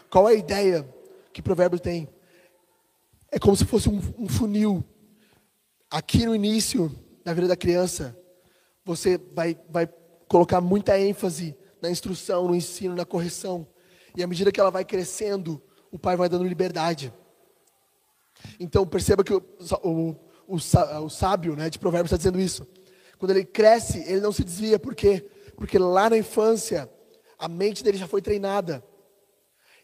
[0.10, 0.88] Qual é a ideia
[1.31, 2.07] que provérbio tem.
[3.31, 4.84] É como se fosse um, um funil.
[5.89, 8.17] Aqui no início da vida da criança,
[8.84, 9.88] você vai, vai
[10.27, 13.67] colocar muita ênfase na instrução, no ensino, na correção.
[14.15, 17.13] E à medida que ela vai crescendo, o pai vai dando liberdade.
[18.60, 19.43] Então perceba que o,
[19.84, 20.15] o,
[20.47, 22.67] o, o sábio né, de Provérbios está dizendo isso.
[23.17, 24.79] Quando ele cresce, ele não se desvia.
[24.79, 25.25] Por quê?
[25.55, 26.89] Porque lá na infância,
[27.41, 28.84] a mente dele já foi treinada.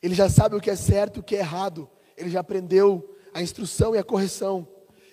[0.02, 1.90] Ele já sabe o que é certo e o que é errado.
[2.16, 4.68] Ele já aprendeu a instrução e a correção.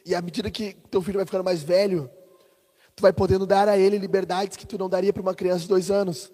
[0.05, 2.11] E à medida que teu filho vai ficando mais velho,
[2.95, 5.69] tu vai podendo dar a ele liberdades que tu não daria para uma criança de
[5.69, 6.31] dois anos,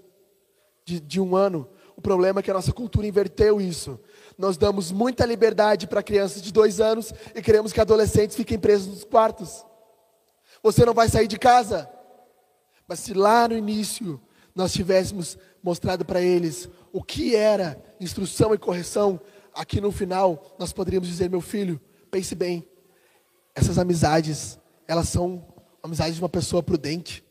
[0.84, 1.68] de, de um ano.
[1.96, 4.00] O problema é que a nossa cultura inverteu isso.
[4.36, 8.88] Nós damos muita liberdade para crianças de dois anos e queremos que adolescentes fiquem presos
[8.88, 9.64] nos quartos.
[10.60, 11.88] Você não vai sair de casa.
[12.88, 14.20] Mas se lá no início
[14.54, 19.20] nós tivéssemos mostrado para eles o que era instrução e correção,
[19.54, 22.66] aqui no final nós poderíamos dizer: meu filho, pense bem,
[23.54, 25.46] essas amizades, elas são
[25.82, 27.24] amizades de uma pessoa prudente.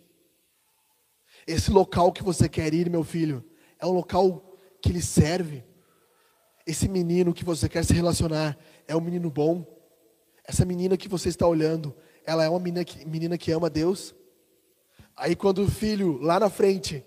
[1.47, 3.43] Esse local que você quer ir, meu filho,
[3.79, 5.63] é um local que lhe serve.
[6.65, 9.65] Esse menino que você quer se relacionar é um menino bom.
[10.43, 14.13] Essa menina que você está olhando, ela é uma menina que, menina que ama Deus.
[15.15, 17.03] Aí quando o filho lá na frente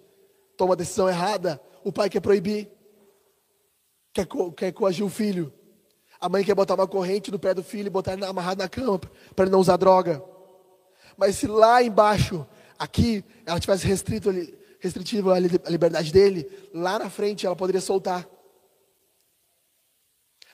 [0.57, 2.71] toma a decisão errada, o pai quer proibir,
[4.12, 5.53] quer, co quer coagir o filho.
[6.21, 8.69] A mãe quer botar uma corrente no pé do filho e botar ele amarrado na
[8.69, 8.99] cama
[9.35, 10.23] para ele não usar droga.
[11.17, 12.47] Mas se lá embaixo,
[12.79, 14.31] aqui, ela tivesse restrito,
[14.79, 18.29] restritivo a liberdade dele, lá na frente ela poderia soltar.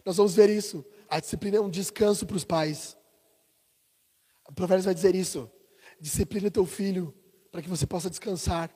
[0.04, 0.84] Nós vamos ver isso.
[1.08, 2.96] A disciplina é um descanso para os pais.
[4.48, 5.50] O profeta vai dizer isso.
[6.00, 7.14] Disciplina teu filho
[7.50, 8.70] para que você possa descansar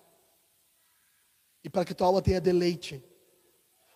[1.65, 3.03] e para que tua alma tenha deleite.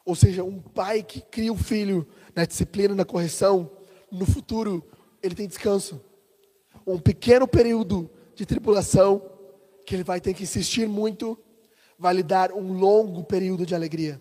[0.05, 3.71] Ou seja, um pai que cria o filho na disciplina, na correção,
[4.11, 4.85] no futuro
[5.23, 6.01] ele tem descanso.
[6.87, 9.31] Um pequeno período de tribulação
[9.85, 11.39] que ele vai ter que insistir muito,
[11.99, 14.21] vai lhe dar um longo período de alegria.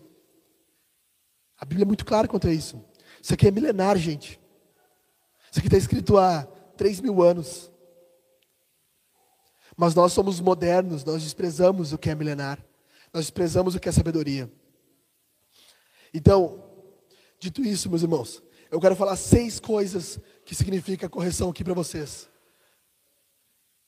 [1.58, 2.82] A Bíblia é muito clara quanto a isso.
[3.22, 4.40] Isso aqui é milenar, gente.
[5.50, 6.42] Isso aqui está escrito há
[6.76, 7.70] três mil anos.
[9.76, 12.64] Mas nós somos modernos, nós desprezamos o que é milenar,
[13.16, 14.52] nós desprezamos o que é sabedoria.
[16.12, 16.62] Então,
[17.40, 22.28] dito isso, meus irmãos, eu quero falar seis coisas que significa correção aqui para vocês.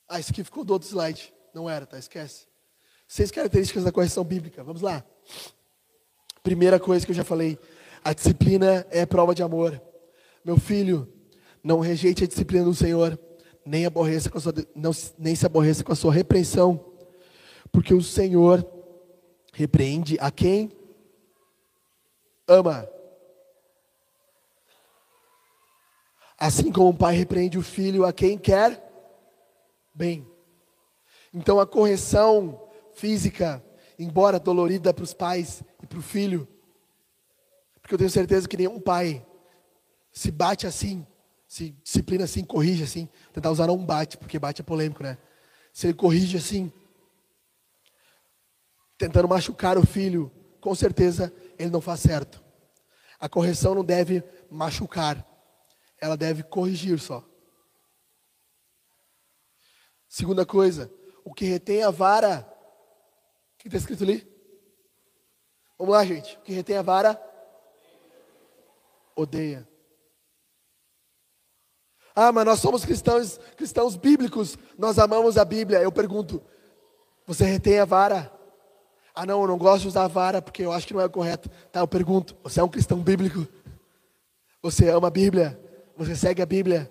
[0.07, 1.31] Ah, isso aqui ficou do outro slide.
[1.53, 1.99] Não era, tá?
[1.99, 2.47] Esquece.
[3.07, 4.63] Seis características da correção bíblica.
[4.63, 5.05] Vamos lá.
[6.41, 7.59] Primeira coisa que eu já falei:
[8.03, 9.79] a disciplina é prova de amor.
[10.43, 11.07] Meu filho,
[11.63, 13.19] não rejeite a disciplina do Senhor
[13.63, 14.89] nem, aborreça com sua, não,
[15.19, 16.83] nem se aborreça com a sua repreensão,
[17.71, 18.78] porque o Senhor
[19.53, 20.71] repreende a quem
[22.47, 22.89] ama.
[26.37, 28.81] Assim como o pai repreende o filho a quem quer
[29.93, 30.25] bem.
[31.33, 33.63] Então a correção física,
[33.97, 36.47] embora dolorida para os pais e para o filho,
[37.81, 39.25] porque eu tenho certeza que nenhum pai
[40.11, 41.05] se bate assim
[41.49, 43.09] se disciplina assim, corrige assim.
[43.33, 45.17] Tentar usar não bate, porque bate é polêmico, né?
[45.73, 46.71] Se ele corrige assim,
[48.99, 52.43] tentando machucar o filho, com certeza ele não faz certo.
[53.17, 55.25] A correção não deve machucar,
[55.99, 57.25] ela deve corrigir só.
[60.07, 60.91] Segunda coisa,
[61.23, 62.45] o que retém a vara,
[63.53, 64.27] o que está escrito ali?
[65.77, 66.35] Vamos lá, gente.
[66.37, 67.21] O que retém a vara,
[69.15, 69.67] odeia.
[72.13, 75.81] Ah, mas nós somos cristãos, cristãos bíblicos, nós amamos a Bíblia.
[75.81, 76.43] Eu pergunto,
[77.25, 78.38] você retém a vara?
[79.19, 81.49] Ah, não, eu não gosto de usar vara porque eu acho que não é correto.
[81.73, 83.45] Tá, eu pergunto, você é um cristão bíblico?
[84.61, 85.59] Você ama a Bíblia?
[85.97, 86.89] Você segue a Bíblia?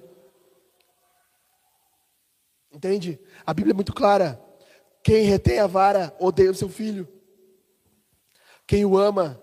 [2.70, 3.18] Entende?
[3.46, 4.38] A Bíblia é muito clara.
[5.02, 7.08] Quem retém a vara odeia o seu filho.
[8.66, 9.42] Quem o ama,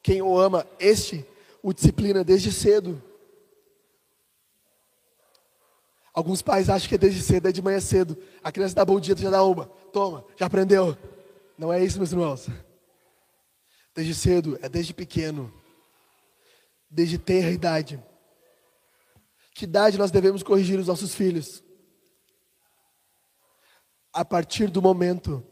[0.00, 1.26] quem o ama, este
[1.60, 3.02] o disciplina desde cedo.
[6.14, 8.16] Alguns pais acham que é desde cedo, é de manhã cedo.
[8.44, 9.66] A criança dá bom dia, tu já dá uma.
[9.92, 10.96] Toma, já aprendeu.
[11.58, 12.48] Não é isso, meus irmãos.
[13.94, 15.52] Desde cedo, é desde pequeno.
[16.90, 18.02] Desde ter idade.
[19.54, 21.64] Que idade nós devemos corrigir os nossos filhos?
[24.12, 25.42] A partir do momento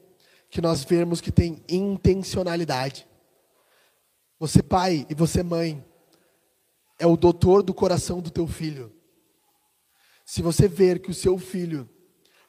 [0.51, 3.09] que nós vemos que tem intencionalidade.
[4.39, 5.83] Você, pai, e você, mãe,
[6.99, 8.95] é o doutor do coração do teu filho.
[10.27, 11.89] Se você ver que o seu filho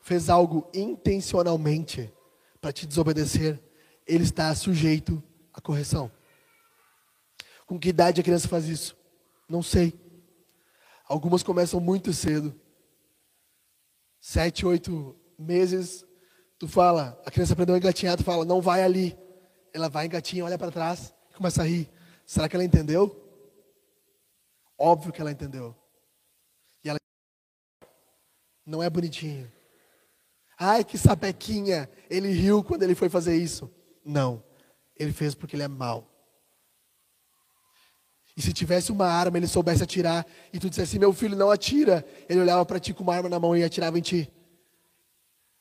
[0.01, 2.13] fez algo intencionalmente
[2.65, 3.61] para te desobedecer,
[4.07, 5.21] ele está sujeito
[5.53, 6.11] à correção.
[7.67, 8.97] Com que idade a criança faz isso?
[9.47, 9.93] Não sei.
[11.07, 12.59] Algumas começam muito cedo.
[14.19, 16.03] Sete, oito meses,
[16.57, 19.15] tu fala, a criança aprendeu a engatinhar, tu fala, não vai ali.
[19.71, 21.87] Ela vai engatinha, olha para trás e começa a rir.
[22.25, 23.15] Será que ela entendeu?
[24.75, 25.75] Óbvio que ela entendeu.
[28.65, 29.54] Não é bonitinho.
[30.57, 31.89] Ai, que sapequinha.
[32.09, 33.69] Ele riu quando ele foi fazer isso.
[34.03, 34.43] Não.
[34.97, 36.11] Ele fez porque ele é mau.
[38.37, 42.05] E se tivesse uma arma, ele soubesse atirar, e tu dissesse, meu filho, não atira.
[42.27, 44.29] Ele olhava para ti com uma arma na mão e atirava em ti.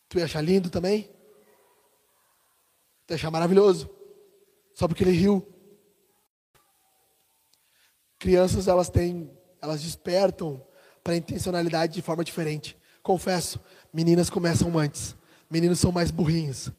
[0.09, 1.05] Tu ia achar lindo também?
[3.07, 3.89] Tu ia achar maravilhoso.
[4.75, 5.47] Só porque ele riu.
[8.19, 9.31] Crianças, elas têm,
[9.63, 10.67] elas despertam
[11.03, 12.77] para a intencionalidade de forma diferente.
[13.03, 13.61] Confesso,
[13.95, 15.15] meninas começam antes.
[15.49, 16.71] Meninos são mais burrinhos.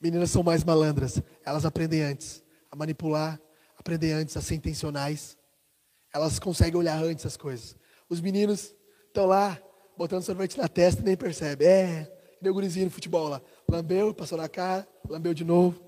[0.00, 1.22] Meninas são mais malandras.
[1.44, 3.38] Elas aprendem antes a manipular,
[3.78, 5.36] aprendem antes a ser intencionais.
[6.12, 7.76] Elas conseguem olhar antes as coisas.
[8.08, 8.74] Os meninos
[9.06, 9.60] estão lá,
[9.98, 11.68] botando sorvete na testa e nem percebem.
[11.68, 12.10] É,
[12.40, 13.42] meu gurizinho no futebol lá.
[13.70, 15.78] Lambeu, passou na cara, lambeu de novo.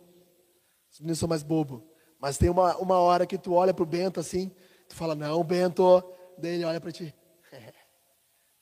[0.93, 1.83] Os meninos são mais bobos.
[2.21, 4.51] Mas tem uma, uma hora que tu olha pro Bento assim,
[4.89, 6.03] tu fala, não, Bento.
[6.39, 7.15] Daí ele olha para ti.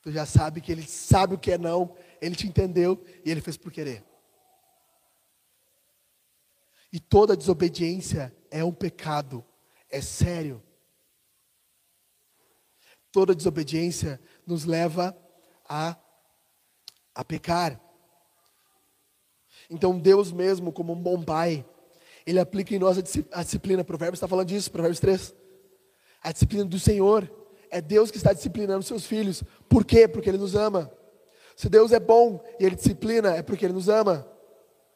[0.05, 3.41] Tu já sabe que ele sabe o que é não, ele te entendeu e ele
[3.41, 4.05] fez por querer.
[6.93, 9.43] E toda desobediência é um pecado,
[9.89, 10.61] é sério.
[13.11, 15.17] Toda desobediência nos leva
[15.67, 15.97] a,
[17.15, 17.81] a pecar.
[19.67, 21.65] Então Deus mesmo, como um bom pai,
[22.27, 22.99] Ele aplica em nós
[23.31, 23.83] a disciplina.
[23.83, 25.33] Provérbios está falando disso, Provérbios 3.
[26.21, 27.44] A disciplina do Senhor.
[27.75, 29.43] É Deus que está disciplinando seus filhos.
[29.67, 30.07] Por quê?
[30.07, 30.91] Porque Ele nos ama.
[31.55, 34.27] Se Deus é bom e Ele disciplina, é porque Ele nos ama.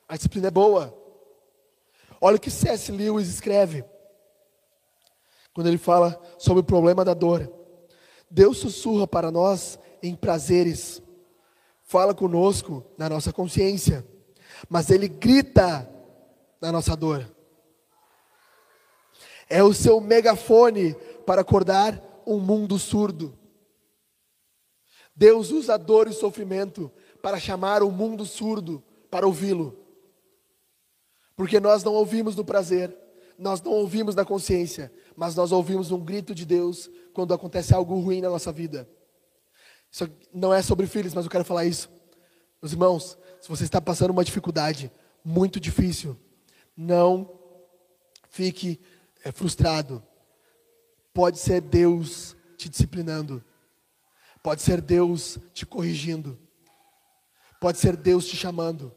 [0.08, 0.96] A disciplina é boa.
[2.22, 2.92] Olha o que C.S.
[2.92, 3.84] Lewis escreve.
[5.54, 7.52] Quando ele fala sobre o problema da dor.
[8.30, 11.02] Deus sussurra para nós em prazeres.
[11.84, 14.06] Fala conosco na nossa consciência
[14.68, 15.90] mas ele grita
[16.60, 17.30] na nossa dor.
[19.48, 22.02] É o seu megafone para acordar
[22.36, 23.38] um mundo surdo.
[25.16, 29.78] Deus usa dor e sofrimento para chamar o mundo surdo para ouvi-lo.
[31.36, 32.96] Porque nós não ouvimos no prazer,
[33.38, 38.00] nós não ouvimos na consciência, mas nós ouvimos um grito de Deus quando acontece algo
[38.00, 38.90] ruim na nossa vida.
[39.92, 41.90] Isso não é sobre filhos, mas eu quero falar isso.
[42.62, 44.92] Meus irmãos, se você está passando uma dificuldade
[45.24, 46.18] muito difícil,
[46.76, 47.40] não
[48.30, 48.80] fique
[49.24, 50.04] é, frustrado.
[51.14, 53.44] Pode ser Deus te disciplinando.
[54.42, 56.40] Pode ser Deus te corrigindo.
[57.60, 58.96] Pode ser Deus te chamando.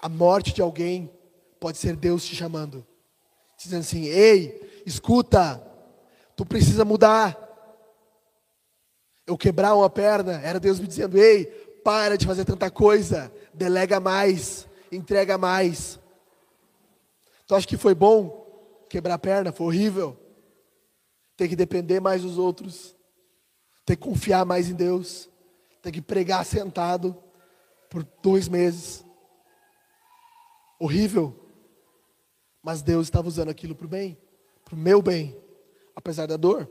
[0.00, 1.10] A morte de alguém
[1.58, 2.86] pode ser Deus te chamando.
[3.56, 5.62] Dizendo assim: ei, escuta,
[6.36, 7.46] tu precisa mudar.
[9.26, 11.46] Eu quebrar uma perna, era Deus me dizendo: ei,
[11.84, 15.98] para de fazer tanta coisa, delega mais, entrega mais.
[17.46, 19.52] Tu acha que foi bom quebrar a perna?
[19.52, 20.16] Foi horrível.
[21.38, 22.96] Tem que depender mais dos outros.
[23.86, 25.30] Tem que confiar mais em Deus.
[25.80, 27.16] Tem que pregar sentado
[27.88, 29.04] por dois meses.
[30.80, 31.32] Horrível.
[32.60, 34.18] Mas Deus estava usando aquilo para o bem,
[34.64, 35.40] para o meu bem,
[35.94, 36.68] apesar da dor.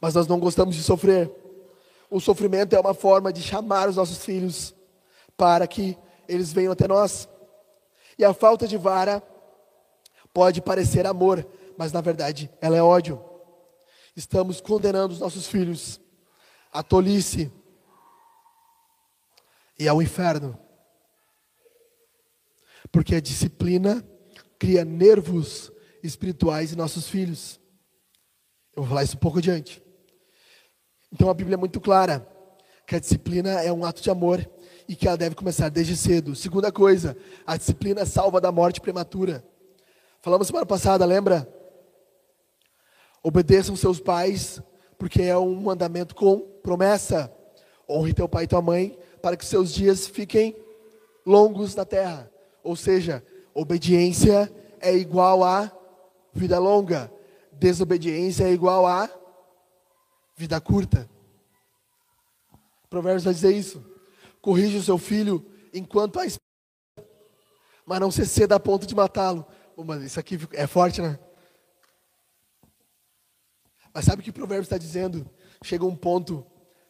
[0.00, 1.28] Mas nós não gostamos de sofrer.
[2.08, 4.72] O sofrimento é uma forma de chamar os nossos filhos
[5.36, 7.28] para que eles venham até nós.
[8.16, 9.20] E a falta de vara
[10.32, 11.44] pode parecer amor,
[11.76, 13.29] mas na verdade ela é ódio.
[14.20, 15.98] Estamos condenando os nossos filhos
[16.70, 17.50] à tolice
[19.78, 20.58] e ao inferno.
[22.92, 24.06] Porque a disciplina
[24.58, 27.58] cria nervos espirituais em nossos filhos.
[28.76, 29.82] Eu vou falar isso um pouco adiante.
[31.10, 32.28] Então a Bíblia é muito clara
[32.86, 34.46] que a disciplina é um ato de amor
[34.86, 36.36] e que ela deve começar desde cedo.
[36.36, 39.42] Segunda coisa, a disciplina salva da morte prematura.
[40.20, 41.59] Falamos semana passada, lembra?
[43.22, 44.60] Obedeçam seus pais,
[44.98, 47.32] porque é um mandamento com promessa.
[47.88, 50.56] Honre teu pai e tua mãe, para que seus dias fiquem
[51.26, 52.30] longos na terra.
[52.62, 55.70] Ou seja, obediência é igual a
[56.32, 57.12] vida longa,
[57.52, 59.10] desobediência é igual a
[60.36, 61.08] vida curta.
[62.88, 63.90] Provérbios vai dizer isso
[64.40, 66.40] corrige o seu filho enquanto há esperança,
[67.86, 69.46] mas não se ceda a ponto de matá-lo.
[70.04, 71.18] Isso aqui é forte, né?
[73.92, 75.28] Mas sabe o que o provérbio está dizendo?
[75.64, 76.46] Chega um ponto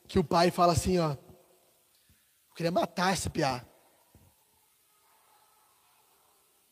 [0.07, 3.65] que o pai fala assim, ó, eu queria matar esse piá.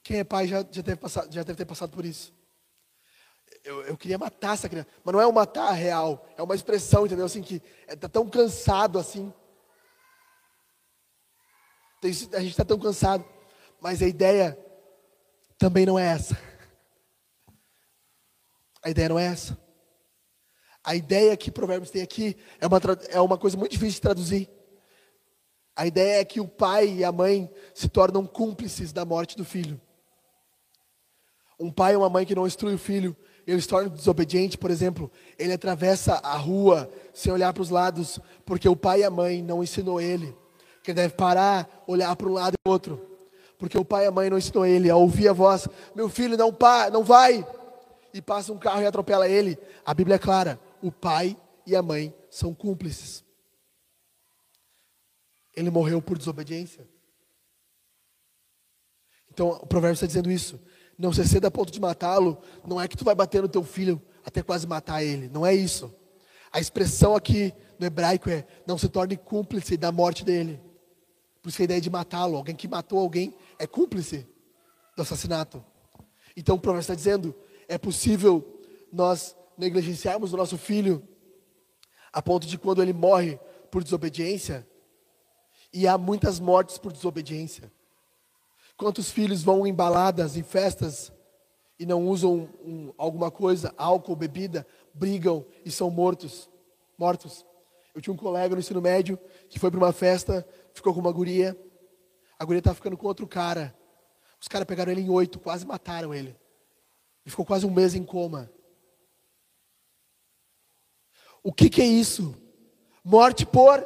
[0.02, 2.32] Quem é pai já, já, deve, passar, já deve ter passado por isso.
[3.64, 4.88] Eu, eu, queria matar essa criança.
[5.04, 7.26] Mas não é um matar real, é uma expressão, entendeu?
[7.26, 9.32] Assim, que está é, tão cansado assim
[12.02, 13.24] a gente está tão cansado.
[13.80, 14.58] Mas a ideia
[15.58, 16.38] também não é essa.
[18.82, 19.58] A ideia não é essa.
[20.88, 22.80] A ideia que Provérbios tem aqui é uma,
[23.10, 24.48] é uma coisa muito difícil de traduzir.
[25.76, 29.44] A ideia é que o pai e a mãe se tornam cúmplices da morte do
[29.44, 29.78] filho.
[31.60, 33.14] Um pai ou uma mãe que não instrui o filho,
[33.46, 38.18] ele se torna desobediente, por exemplo, ele atravessa a rua sem olhar para os lados,
[38.46, 40.34] porque o pai e a mãe não ensinou ele
[40.82, 43.06] que ele deve parar, olhar para um lado e para o outro.
[43.58, 46.34] porque o pai e a mãe não ensinou ele a ouvir a voz, meu filho,
[46.34, 47.46] não, pá, não vai,
[48.14, 49.58] e passa um carro e atropela ele.
[49.84, 53.24] A Bíblia é clara: o pai e a mãe são cúmplices.
[55.54, 56.88] Ele morreu por desobediência.
[59.30, 60.60] Então o provérbio está dizendo isso.
[60.98, 63.62] Não se ceda a ponto de matá-lo, não é que tu vai bater no teu
[63.62, 65.28] filho até quase matar ele.
[65.28, 65.94] Não é isso.
[66.50, 70.60] A expressão aqui no hebraico é não se torne cúmplice da morte dele.
[71.40, 74.26] Por isso a ideia de matá-lo, alguém que matou alguém é cúmplice
[74.96, 75.64] do assassinato.
[76.36, 77.34] Então o provérbio está dizendo,
[77.68, 78.60] é possível
[78.92, 81.06] nós negligenciarmos o nosso filho
[82.12, 83.38] a ponto de quando ele morre
[83.70, 84.66] por desobediência,
[85.72, 87.70] e há muitas mortes por desobediência.
[88.76, 91.12] Quantos filhos vão em baladas, em festas,
[91.78, 96.48] e não usam um, alguma coisa, álcool, bebida, brigam e são mortos,
[96.96, 97.44] mortos.
[97.94, 101.12] Eu tinha um colega no ensino médio que foi para uma festa, ficou com uma
[101.12, 101.56] guria,
[102.38, 103.76] a guria estava ficando com outro cara.
[104.40, 106.30] Os caras pegaram ele em oito, quase mataram ele.
[106.30, 108.50] Ele ficou quase um mês em coma.
[111.48, 112.34] O que, que é isso?
[113.02, 113.82] Morte por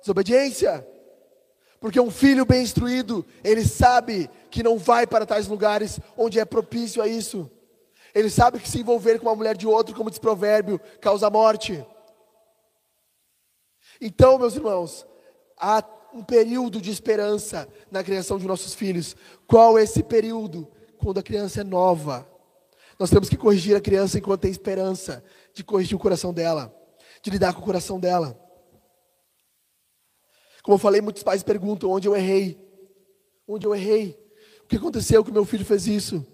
[0.00, 0.88] desobediência.
[1.78, 6.44] Porque um filho bem instruído, ele sabe que não vai para tais lugares onde é
[6.46, 7.50] propício a isso.
[8.14, 11.84] Ele sabe que se envolver com uma mulher de outro, como diz provérbio, causa morte.
[14.00, 15.06] Então, meus irmãos,
[15.54, 15.84] há
[16.14, 19.14] um período de esperança na criação de nossos filhos.
[19.46, 20.66] Qual é esse período?
[20.96, 22.26] Quando a criança é nova.
[22.98, 25.22] Nós temos que corrigir a criança enquanto tem esperança
[25.52, 26.74] de corrigir o coração dela,
[27.26, 28.40] de lidar com o coração dela.
[30.62, 32.56] Como eu falei, muitos pais perguntam onde eu errei.
[33.48, 34.16] Onde eu errei?
[34.62, 36.24] O que aconteceu que meu filho fez isso?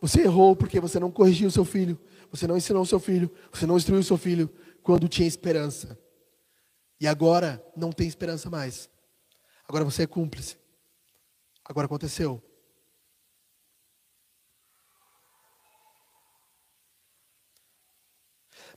[0.00, 1.96] Você errou porque você não corrigiu o seu filho,
[2.32, 4.50] você não ensinou o seu filho, você não instruiu o seu filho
[4.82, 5.96] quando tinha esperança.
[7.00, 8.90] E agora não tem esperança mais.
[9.68, 10.56] Agora você é cúmplice.
[11.64, 12.42] Agora aconteceu.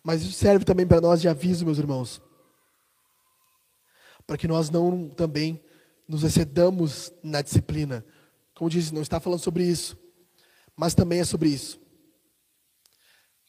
[0.04, 2.22] Mas isso serve também para nós de aviso, meus irmãos
[4.26, 5.64] para que nós não também
[6.08, 8.06] nos excedamos na disciplina.
[8.56, 9.98] Como disse, não está falando sobre isso,
[10.76, 11.82] mas também é sobre isso.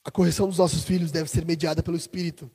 [0.05, 2.51] A correção dos nossos filhos deve ser mediada pelo Espírito.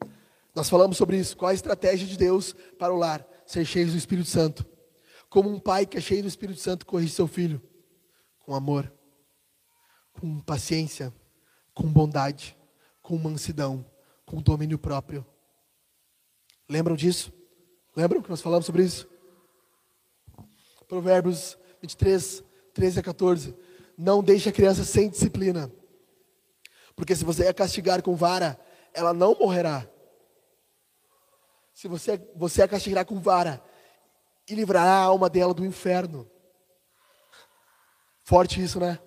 [0.53, 1.35] Nós falamos sobre isso.
[1.35, 3.25] Qual a estratégia de Deus para o lar?
[3.45, 4.65] Ser cheio do Espírito Santo.
[5.29, 7.61] Como um pai que é cheio do Espírito Santo corrige seu filho?
[8.39, 8.91] Com amor,
[10.13, 11.13] com paciência,
[11.73, 12.55] com bondade,
[13.09, 13.83] com mansidão,
[14.23, 15.25] com domínio próprio.
[16.69, 17.33] Lembram disso?
[17.95, 19.09] Lembram que nós falamos sobre isso?
[20.87, 23.57] Provérbios 23, 13 a 14.
[23.97, 25.73] Não deixe a criança sem disciplina.
[26.95, 28.59] Porque se você a castigar com vara,
[28.93, 29.89] ela não morrerá.
[31.73, 33.59] Se você, você a castigar com vara,
[34.47, 36.29] e livrará a alma dela do inferno.
[38.23, 38.99] Forte isso, né?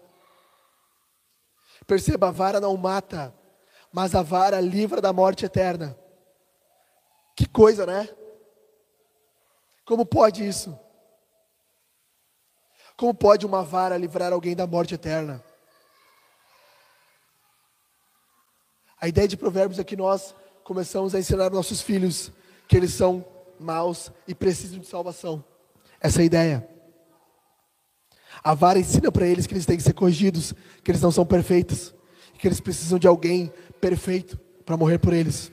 [1.86, 3.32] Perceba, a vara não mata,
[3.92, 5.96] mas a vara livra da morte eterna.
[7.36, 8.08] Que coisa, né?
[9.84, 10.78] Como pode isso?
[12.96, 15.42] Como pode uma vara livrar alguém da morte eterna?
[19.00, 22.30] A ideia de Provérbios é que nós começamos a ensinar nossos filhos
[22.68, 23.24] que eles são
[23.58, 25.44] maus e precisam de salvação.
[26.00, 26.68] Essa é a ideia.
[28.42, 31.26] A vara ensina para eles que eles têm que ser corrigidos, que eles não são
[31.26, 31.94] perfeitos,
[32.42, 34.36] que eles precisam de alguém perfeito
[34.66, 35.52] para morrer por eles.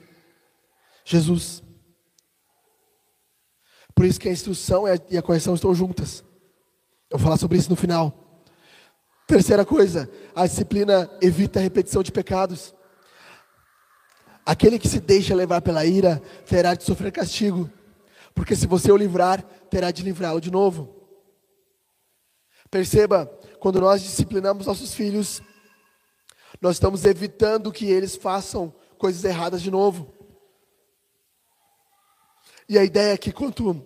[1.05, 1.61] Jesus.
[3.93, 6.23] Por isso que a instrução e a correção estão juntas.
[7.07, 8.43] Eu vou falar sobre isso no final.
[9.27, 12.73] Terceira coisa, a disciplina evita a repetição de pecados.
[14.43, 17.69] Aquele que se deixa levar pela ira terá de sofrer castigo,
[18.33, 20.89] porque se você o livrar, terá de livrá-lo de novo.
[22.71, 23.27] Perceba,
[23.59, 25.39] quando nós disciplinamos nossos filhos,
[26.61, 30.13] nós estamos evitando que eles façam coisas erradas de novo.
[32.67, 33.83] E a ideia é que quanto,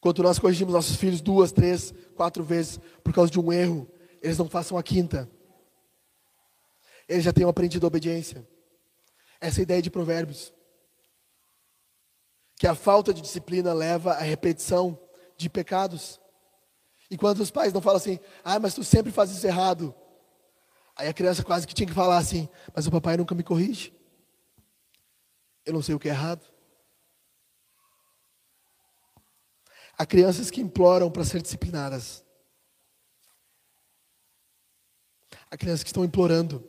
[0.00, 3.90] quanto nós corrigimos nossos filhos duas, três, quatro vezes por causa de um erro,
[4.20, 5.30] eles não façam a quinta.
[7.08, 8.46] Eles já tenham aprendido a obediência.
[9.40, 10.52] Essa é ideia de Provérbios.
[12.56, 14.98] Que a falta de disciplina leva à repetição
[15.36, 16.20] de pecados.
[17.10, 19.94] E quando os pais não falam assim, ah, mas tu sempre faz isso errado.
[21.00, 23.90] Aí a criança quase que tinha que falar assim, mas o papai nunca me corrige.
[25.64, 26.44] Eu não sei o que é errado.
[29.96, 32.22] Há crianças que imploram para ser disciplinadas.
[35.50, 36.68] Há crianças que estão implorando.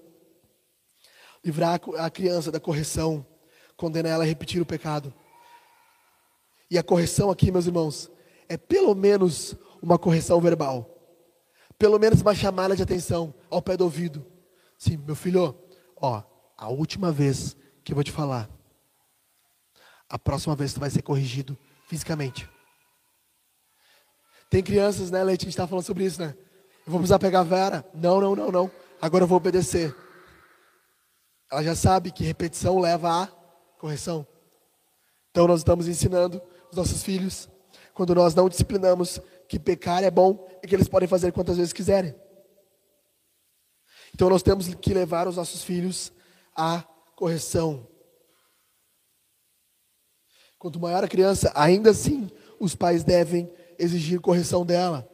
[1.43, 3.27] Livrar a criança da correção,
[3.75, 5.13] condenar ela a repetir o pecado.
[6.69, 8.09] E a correção aqui, meus irmãos,
[8.47, 10.90] é pelo menos uma correção verbal.
[11.81, 14.23] Pelo menos uma chamada de atenção ao pé do ouvido.
[14.77, 15.57] Sim, meu filho,
[15.95, 16.21] ó,
[16.55, 18.47] a última vez que eu vou te falar,
[20.07, 21.57] a próxima vez tu vai ser corrigido
[21.87, 22.47] fisicamente.
[24.47, 25.41] Tem crianças, né, Leite?
[25.41, 26.35] A gente está falando sobre isso, né?
[26.85, 27.83] Eu vou precisar pegar a Vera.
[27.95, 28.71] Não, não, não, não.
[29.01, 29.95] Agora eu vou obedecer.
[31.51, 33.27] Ela já sabe que repetição leva a
[33.79, 34.27] correção.
[35.31, 37.49] Então nós estamos ensinando os nossos filhos,
[37.95, 39.19] quando nós não disciplinamos,
[39.51, 42.15] que pecar é bom e que eles podem fazer quantas vezes quiserem.
[44.15, 46.09] Então nós temos que levar os nossos filhos
[46.55, 46.81] à
[47.17, 47.85] correção.
[50.57, 52.29] Quanto maior a criança, ainda assim,
[52.61, 55.05] os pais devem exigir correção dela.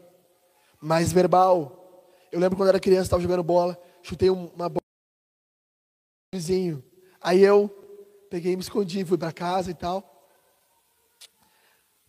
[0.80, 2.14] Mais verbal.
[2.32, 4.84] Eu lembro quando era criança, estava jogando bola, chutei uma bola
[6.32, 6.84] vizinho.
[7.20, 7.70] Aí eu
[8.30, 10.30] peguei e me escondi, fui para casa e tal.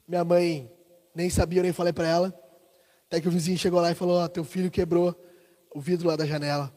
[0.07, 0.78] Minha mãe
[1.19, 2.41] nem sabia, eu nem falei para ela.
[3.07, 5.12] Até que o vizinho chegou lá e falou: oh, teu filho quebrou
[5.75, 6.73] o vidro lá da janela.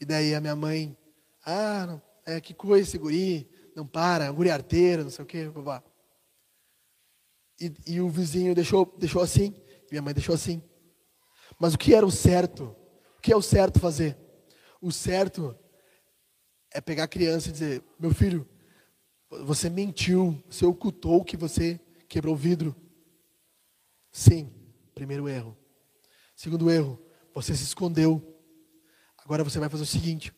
[0.00, 0.96] E daí a minha mãe,
[1.44, 5.48] ah, não, é, que coisa esse guri, não para, guri arteiro, não sei o quê,
[5.48, 5.82] babá.
[7.60, 9.54] E, e, o vizinho deixou, deixou assim,
[9.90, 10.62] minha mãe deixou assim.
[11.58, 12.76] Mas o que era o certo?
[13.18, 14.16] O que é o certo fazer?
[14.80, 15.58] O certo
[16.72, 18.48] é pegar a criança e dizer: meu filho,
[19.28, 22.89] você mentiu, você ocultou que você quebrou o vidro.
[24.12, 24.52] Sim,
[24.94, 25.56] primeiro erro.
[26.34, 27.00] Segundo erro,
[27.34, 28.36] você se escondeu.
[29.18, 30.32] Agora você vai fazer o seguinte: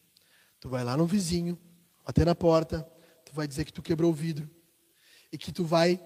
[0.60, 1.58] tu vai lá no vizinho,
[2.04, 2.82] bater na porta,
[3.24, 4.50] tu vai dizer que tu quebrou o vidro
[5.32, 6.00] e que tu vai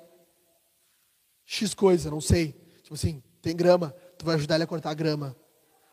[1.45, 2.53] X coisa, não sei.
[2.83, 5.37] Tipo assim, tem grama, tu vai ajudar ele a cortar a grama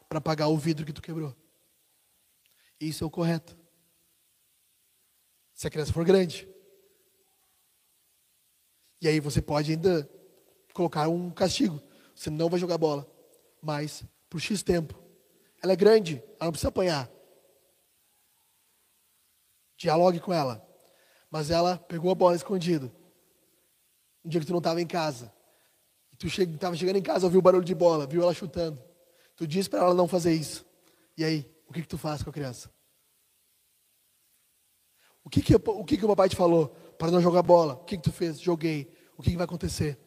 [0.08, 1.36] para pagar o vidro que tu quebrou.
[2.80, 3.58] Isso é o correto.
[5.54, 6.48] Se a criança for grande.
[9.00, 10.10] E aí você pode ainda
[10.74, 11.82] colocar um castigo.
[12.16, 13.08] Você não vai jogar bola,
[13.62, 15.00] mas por X tempo.
[15.62, 17.10] Ela é grande, ela não precisa apanhar.
[19.78, 20.66] Dialogue com ela.
[21.30, 22.92] Mas ela pegou a bola escondida.
[24.24, 25.34] Um dia que tu não estava em casa.
[26.18, 28.82] Tu estava chegando em casa, ouviu o barulho de bola, viu ela chutando.
[29.36, 30.66] Tu disse para ela não fazer isso.
[31.18, 32.72] E aí, o que, que tu faz com a criança?
[35.24, 37.74] O que, que, o, que, que o papai te falou para não jogar bola?
[37.76, 38.40] O que, que tu fez?
[38.40, 38.94] Joguei.
[39.18, 39.98] O que, que vai acontecer?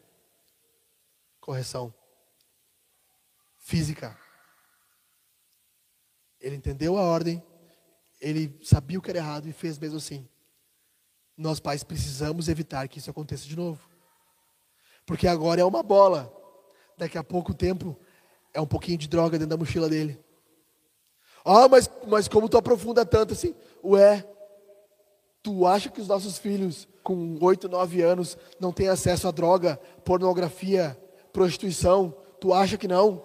[1.47, 1.93] Correção.
[3.55, 4.19] Física.
[6.41, 7.41] Ele entendeu a ordem,
[8.19, 10.27] ele sabia o que era errado e fez mesmo assim.
[11.37, 13.79] Nós pais precisamos evitar que isso aconteça de novo.
[15.05, 16.29] Porque agora é uma bola.
[16.97, 17.97] Daqui a pouco tempo
[18.53, 20.21] é um pouquinho de droga dentro da mochila dele.
[21.45, 23.55] Ah, mas, mas como tu aprofunda tanto assim?
[23.81, 24.27] Ué,
[25.41, 29.77] tu acha que os nossos filhos com 8, 9 anos não têm acesso a droga,
[30.03, 31.01] pornografia,
[31.37, 32.09] prostituição?
[32.41, 33.23] Tu acha que não?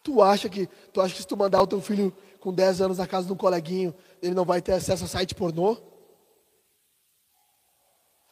[0.00, 2.98] Tu acha que, tu acha que se tu mandar o teu filho com 10 anos
[2.98, 5.76] na casa de um coleguinho, ele não vai ter acesso a site pornô?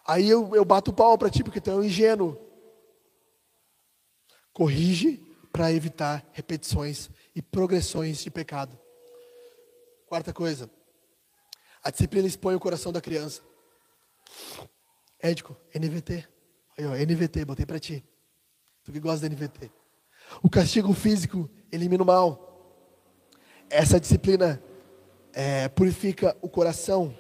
[0.07, 2.39] Aí eu, eu bato o pau para ti, porque tu é um ingênuo.
[4.53, 5.21] Corrige
[5.53, 8.79] para evitar repetições e progressões de pecado.
[10.07, 10.71] Quarta coisa,
[11.83, 13.43] a disciplina expõe o coração da criança.
[15.21, 16.38] Édico, NVT.
[16.79, 18.05] Aí, ó, NVT, botei para ti.
[18.85, 19.71] Tu que gosta da NVT.
[20.43, 22.47] O castigo físico elimina o mal.
[23.69, 24.63] Essa disciplina
[25.33, 27.15] é, purifica o coração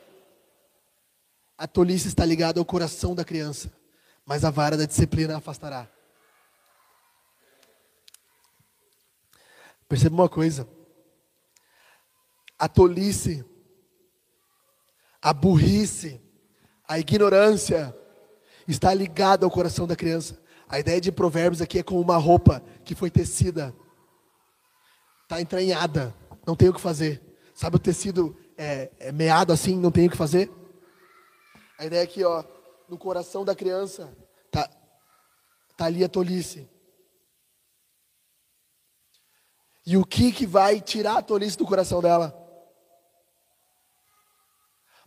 [1.58, 3.72] a tolice está ligada ao coração da criança,
[4.24, 5.90] mas a vara da disciplina afastará.
[9.88, 10.68] Perceba uma coisa.
[12.56, 13.44] A tolice,
[15.20, 16.20] a burrice,
[16.86, 17.96] a ignorância
[18.68, 20.40] está ligada ao coração da criança.
[20.68, 23.74] A ideia de provérbios aqui é como uma roupa que foi tecida,
[25.22, 26.14] está entranhada,
[26.46, 27.22] não tem o que fazer.
[27.54, 30.52] Sabe o tecido é, é meado assim, não tem o que fazer?
[31.78, 32.44] A ideia aqui, ó,
[32.88, 34.14] no coração da criança,
[34.50, 34.68] tá,
[35.76, 36.68] tá ali a tolice.
[39.86, 42.36] E o que que vai tirar a tolice do coração dela?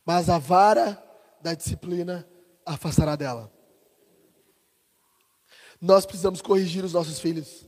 [0.04, 1.02] Mas a vara
[1.42, 2.28] da disciplina
[2.66, 3.52] afastará dela.
[5.80, 7.68] Nós precisamos corrigir os nossos filhos,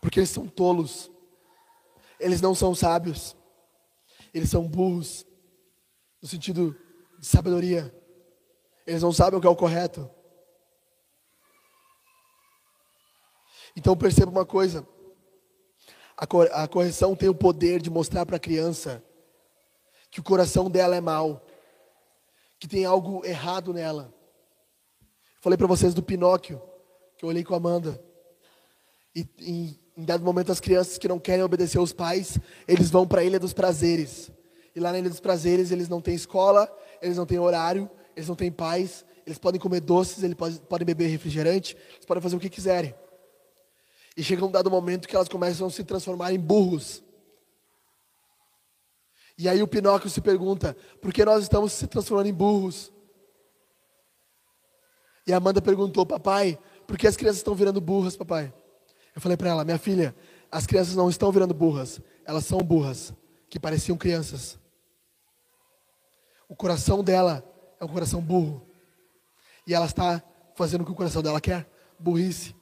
[0.00, 1.10] porque eles são tolos,
[2.18, 3.36] eles não são sábios,
[4.34, 5.24] eles são burros,
[6.20, 6.76] no sentido
[7.18, 7.94] de sabedoria.
[8.86, 10.10] Eles não sabem o que é o correto.
[13.76, 14.86] Então perceba uma coisa:
[16.16, 19.04] a correção tem o poder de mostrar para a criança
[20.10, 21.44] que o coração dela é mau,
[22.62, 24.14] que tem algo errado nela.
[25.40, 26.62] Falei para vocês do Pinóquio,
[27.18, 28.00] que eu olhei com a Amanda.
[29.12, 29.26] E
[29.96, 32.38] em, dado momento, as crianças que não querem obedecer aos pais,
[32.68, 34.30] eles vão para a Ilha dos Prazeres.
[34.76, 38.28] E lá na Ilha dos Prazeres, eles não têm escola, eles não têm horário, eles
[38.28, 42.36] não têm pais, eles podem comer doces, eles podem, podem beber refrigerante, eles podem fazer
[42.36, 42.94] o que quiserem.
[44.16, 47.02] E chega um dado momento que elas começam a se transformar em burros.
[49.38, 52.92] E aí o Pinóquio se pergunta: por que nós estamos se transformando em burros?
[55.26, 58.52] E a Amanda perguntou: papai, por que as crianças estão virando burras, papai?
[59.14, 60.14] Eu falei para ela: minha filha,
[60.50, 63.12] as crianças não estão virando burras, elas são burras,
[63.48, 64.58] que pareciam crianças.
[66.48, 67.42] O coração dela
[67.80, 68.66] é um coração burro.
[69.66, 70.22] E ela está
[70.54, 71.66] fazendo o que o coração dela quer,
[71.98, 72.54] burrice.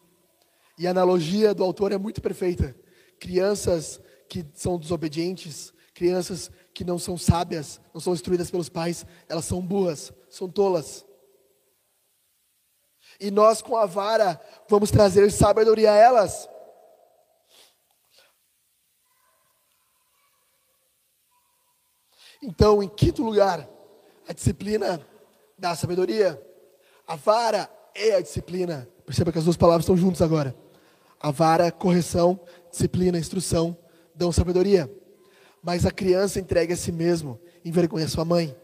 [0.79, 2.77] E a analogia do autor é muito perfeita.
[3.18, 9.45] Crianças que são desobedientes, crianças que não são sábias, não são instruídas pelos pais, elas
[9.45, 11.05] são burras, são tolas.
[13.18, 16.49] E nós com a vara vamos trazer sabedoria a elas.
[22.43, 23.68] Então, em quinto lugar,
[24.27, 25.05] a disciplina
[25.59, 26.41] da sabedoria.
[27.07, 28.89] A vara é a disciplina.
[29.05, 30.55] Perceba que as duas palavras estão juntas agora.
[31.21, 32.41] A vara, correção,
[32.71, 33.77] disciplina, instrução,
[34.14, 34.91] dão sabedoria.
[35.62, 38.56] Mas a criança entrega a si mesmo, envergonha sua mãe.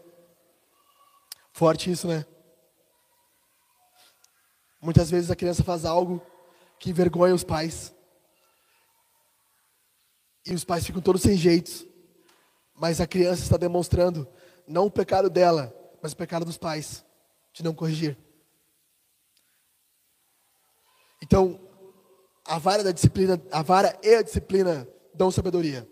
[1.51, 2.25] Forte isso, né?
[4.81, 6.21] Muitas vezes a criança faz algo
[6.79, 7.93] que envergonha os pais.
[10.45, 11.85] E os pais ficam todos sem jeitos.
[12.73, 14.27] Mas a criança está demonstrando
[14.67, 17.03] não o pecado dela, mas o pecado dos pais,
[17.53, 18.17] de não corrigir.
[21.21, 21.59] Então,
[22.45, 25.87] a vara da disciplina, a vara e a disciplina dão sabedoria.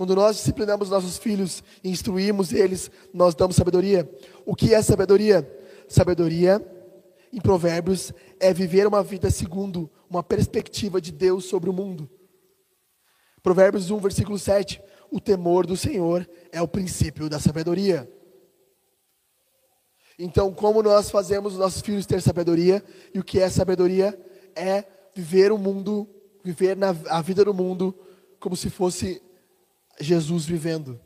[0.00, 4.10] Quando nós disciplinamos nossos filhos e instruímos eles, nós damos sabedoria.
[4.46, 5.46] O que é sabedoria?
[5.86, 6.66] Sabedoria,
[7.30, 12.08] em Provérbios, é viver uma vida segundo uma perspectiva de Deus sobre o mundo.
[13.42, 14.80] Provérbios 1, versículo 7.
[15.10, 18.10] O temor do Senhor é o princípio da sabedoria.
[20.18, 22.82] Então, como nós fazemos os nossos filhos ter sabedoria?
[23.12, 24.18] E o que é sabedoria?
[24.56, 24.82] É
[25.14, 26.08] viver o mundo,
[26.42, 27.94] viver na, a vida do mundo
[28.38, 29.20] como se fosse
[30.00, 31.00] Jesus vivendo.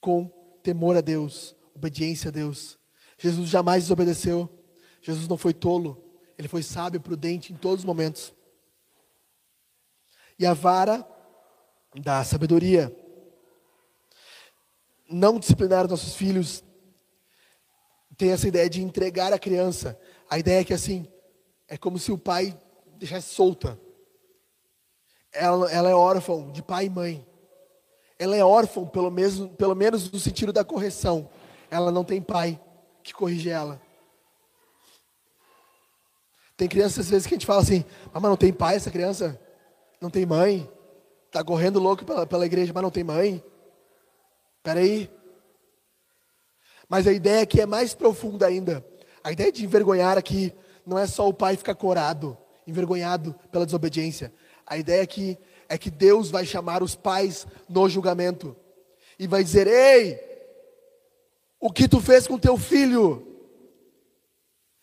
[0.00, 0.28] Com
[0.62, 2.78] temor a Deus, obediência a Deus.
[3.18, 4.48] Jesus jamais desobedeceu.
[5.02, 6.02] Jesus não foi tolo.
[6.38, 8.32] Ele foi sábio, prudente em todos os momentos.
[10.38, 11.06] E a vara
[11.94, 12.94] da sabedoria.
[15.08, 16.64] Não disciplinar nossos filhos
[18.16, 19.98] tem essa ideia de entregar a criança.
[20.28, 21.10] A ideia é que assim,
[21.66, 22.58] é como se o pai
[22.96, 23.80] deixasse solta.
[25.32, 27.26] Ela, ela é órfã de pai e mãe.
[28.20, 31.30] Ela é órfã, pelo menos, pelo menos no sentido da correção.
[31.70, 32.60] Ela não tem pai
[33.02, 33.80] que corrige ela.
[36.54, 38.90] Tem crianças, às vezes, que a gente fala assim: ah, mas não tem pai essa
[38.90, 39.40] criança?
[40.02, 40.70] Não tem mãe?
[41.28, 43.42] Está correndo louco pela, pela igreja, mas não tem mãe?
[44.58, 45.10] Espera aí.
[46.86, 48.84] Mas a ideia aqui é mais profunda ainda.
[49.24, 50.52] A ideia de envergonhar aqui
[50.84, 54.30] não é só o pai ficar corado, envergonhado pela desobediência.
[54.66, 55.38] A ideia aqui
[55.70, 58.56] é que Deus vai chamar os pais no julgamento
[59.16, 60.18] e vai dizer: Ei,
[61.60, 63.24] o que tu fez com teu filho?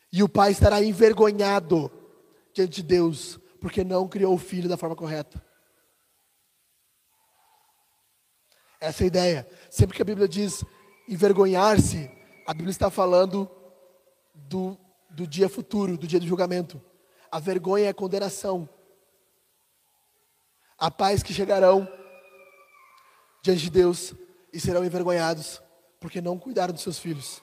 [0.09, 1.91] E o pai estará envergonhado
[2.53, 5.43] diante de Deus, porque não criou o filho da forma correta.
[8.79, 9.47] Essa é a ideia.
[9.69, 10.63] Sempre que a Bíblia diz
[11.09, 12.09] envergonhar-se,
[12.45, 13.51] a Bíblia está falando
[14.33, 14.77] do,
[15.09, 16.81] do dia futuro, do dia do julgamento.
[17.29, 18.69] A vergonha é a condenação.
[20.77, 21.87] Há pais que chegarão
[23.41, 24.13] diante de Deus
[24.53, 25.61] e serão envergonhados
[25.99, 27.41] porque não cuidaram dos seus filhos.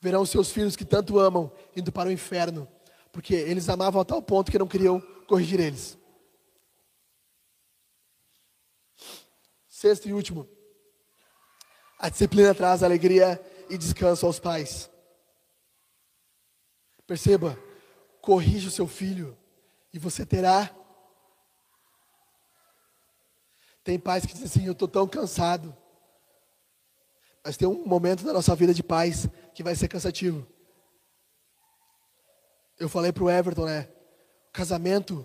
[0.00, 2.68] Verão seus filhos que tanto amam indo para o inferno,
[3.12, 5.96] porque eles amavam a tal ponto que não queriam corrigir eles.
[9.68, 10.48] Sexto e último,
[11.98, 13.40] a disciplina traz alegria
[13.70, 14.90] e descanso aos pais.
[17.06, 17.58] Perceba,
[18.20, 19.36] corrija o seu filho
[19.92, 20.74] e você terá.
[23.84, 25.76] Tem pais que dizem assim: Eu estou tão cansado.
[27.44, 30.46] Mas tem um momento da nossa vida de pais que vai ser cansativo.
[32.78, 33.88] Eu falei para o Everton, né?
[34.52, 35.24] Casamento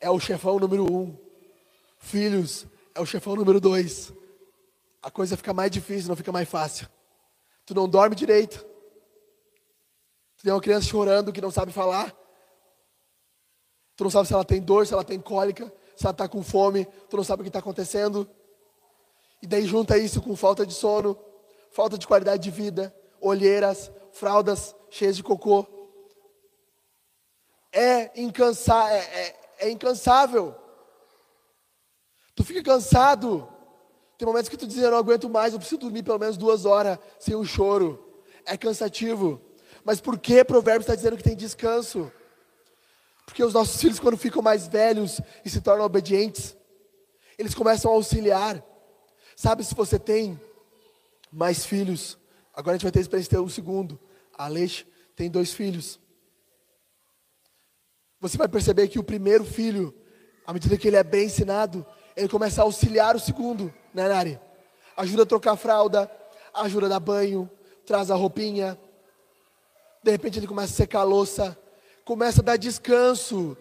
[0.00, 1.18] é o chefão número um.
[1.98, 4.12] Filhos é o chefão número dois
[5.06, 6.88] a coisa fica mais difícil, não fica mais fácil.
[7.64, 8.58] Tu não dorme direito.
[10.36, 12.12] Tu tem uma criança chorando que não sabe falar.
[13.94, 15.72] Tu não sabe se ela tem dor, se ela tem cólica,
[16.04, 16.86] ela está com fome.
[17.08, 18.28] Tu não sabe o que está acontecendo.
[19.42, 21.18] E daí junta isso com falta de sono,
[21.70, 25.66] falta de qualidade de vida, olheiras, fraldas cheias de cocô.
[27.72, 29.36] É, incansa é, é,
[29.66, 30.54] é incansável.
[32.34, 33.48] Tu fica cansado.
[34.18, 36.64] Tem momentos que tu diz, eu não aguento mais, eu preciso dormir pelo menos duas
[36.64, 38.02] horas sem um choro.
[38.46, 39.40] É cansativo.
[39.84, 42.10] Mas por que Provérbios está dizendo que tem descanso?
[43.26, 46.56] Porque os nossos filhos, quando ficam mais velhos e se tornam obedientes,
[47.36, 48.64] eles começam a auxiliar.
[49.34, 50.40] Sabe se você tem
[51.30, 52.16] mais filhos?
[52.54, 54.00] Agora a gente vai ter experiência ter um segundo.
[54.38, 55.98] A Aleix tem dois filhos.
[58.20, 59.94] Você vai perceber que o primeiro filho,
[60.46, 61.84] à medida que ele é bem ensinado,
[62.16, 64.40] ele começa a auxiliar o segundo, né, Nari?
[64.96, 66.10] Ajuda a trocar a fralda,
[66.54, 67.50] ajuda a dar banho,
[67.84, 68.78] traz a roupinha.
[70.02, 71.58] De repente ele começa a secar a louça,
[72.06, 73.54] começa a dar descanso.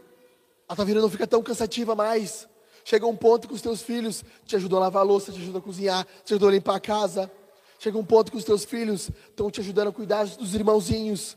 [0.69, 2.47] A tua vida não fica tão cansativa mais.
[2.85, 5.59] Chega um ponto que os teus filhos te ajudam a lavar a louça, te ajudam
[5.59, 7.29] a cozinhar, te ajudam a limpar a casa.
[7.77, 11.35] Chega um ponto que os teus filhos estão te ajudando a cuidar dos irmãozinhos.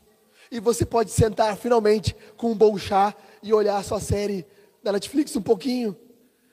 [0.49, 4.47] E você pode sentar finalmente com um bom chá e olhar a sua série
[4.81, 5.97] da Netflix um pouquinho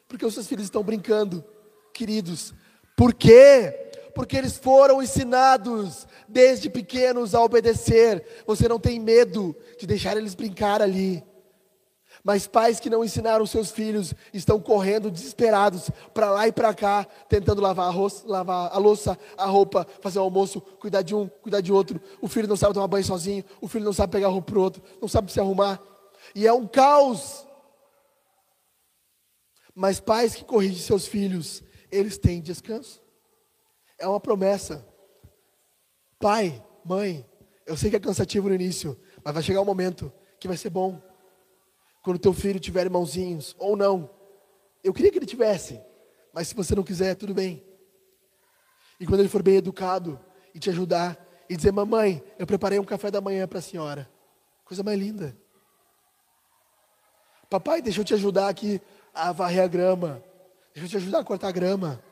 [0.09, 1.45] porque os seus filhos estão brincando,
[1.93, 2.55] queridos.
[2.97, 3.91] Por quê?
[4.17, 8.25] Porque eles foram ensinados desde pequenos a obedecer.
[8.47, 11.23] Você não tem medo de deixar eles brincar ali.
[12.25, 17.05] Mas pais que não ensinaram seus filhos estão correndo desesperados para lá e para cá,
[17.29, 21.61] tentando lavar, arroz, lavar a louça, a roupa, fazer o almoço, cuidar de um, cuidar
[21.61, 22.01] de outro.
[22.19, 24.83] O filho não sabe tomar banho sozinho, o filho não sabe pegar roupa para outro,
[24.99, 25.79] não sabe se arrumar.
[26.35, 27.47] E é um caos.
[29.75, 31.63] Mas pais que corrigem seus filhos,
[31.93, 33.05] eles têm descanso.
[33.99, 34.87] É uma promessa.
[36.19, 37.27] Pai, mãe,
[37.67, 40.71] eu sei que é cansativo no início, mas vai chegar um momento que vai ser
[40.71, 41.03] bom.
[42.03, 44.09] Quando teu filho tiver irmãozinhos, ou não.
[44.83, 45.81] Eu queria que ele tivesse,
[46.33, 47.65] mas se você não quiser, tudo bem.
[49.01, 50.19] E quando ele for bem educado
[50.55, 51.19] e te ajudar
[51.49, 54.09] e dizer: Mamãe, eu preparei um café da manhã para a senhora.
[54.65, 55.37] Coisa mais linda.
[57.51, 58.81] Papai, deixa eu te ajudar aqui
[59.15, 60.23] a varrer a grama.
[60.75, 62.03] Deixa eu te ajudar a cortar a grama.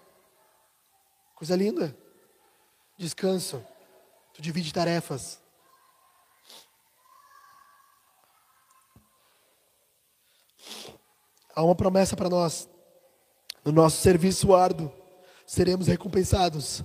[1.34, 1.96] Coisa linda.
[2.96, 3.64] Descanso.
[4.32, 5.40] Tu divide tarefas.
[11.54, 12.68] Há uma promessa para nós.
[13.64, 14.92] No nosso serviço árduo,
[15.46, 16.82] seremos recompensados.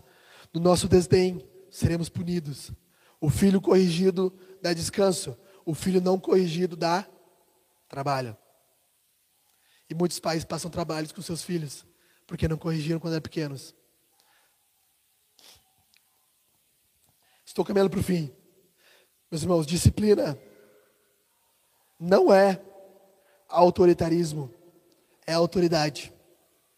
[0.54, 2.72] No nosso desdém, seremos punidos.
[3.20, 5.38] O filho corrigido dá descanso.
[5.66, 7.08] O filho não corrigido dá
[7.88, 8.38] trabalho.
[9.90, 11.86] E muitos pais passam trabalhos com seus filhos,
[12.28, 13.74] porque não corrigiram quando eram pequenos.
[17.50, 18.32] Estou caminhando para o fim.
[19.32, 20.40] Meus irmãos, disciplina
[22.00, 22.62] não é
[23.48, 24.54] autoritarismo,
[25.26, 26.14] é autoridade.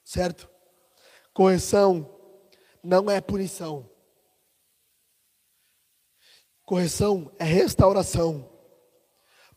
[0.01, 0.49] Certo?
[1.33, 2.09] Correção
[2.81, 3.85] não é punição.
[6.63, 8.49] Correção é restauração.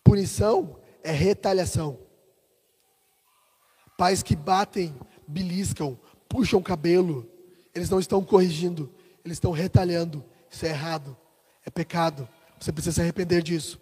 [0.02, 1.96] Punição é retaliação.
[3.96, 4.92] Pais que batem,
[5.28, 5.96] beliscam,
[6.28, 7.30] puxam o cabelo,
[7.72, 8.92] eles não estão corrigindo,
[9.24, 10.33] eles estão retalhando.
[10.54, 11.16] Isso é errado,
[11.66, 12.28] é pecado.
[12.60, 13.80] Você precisa se arrepender disso.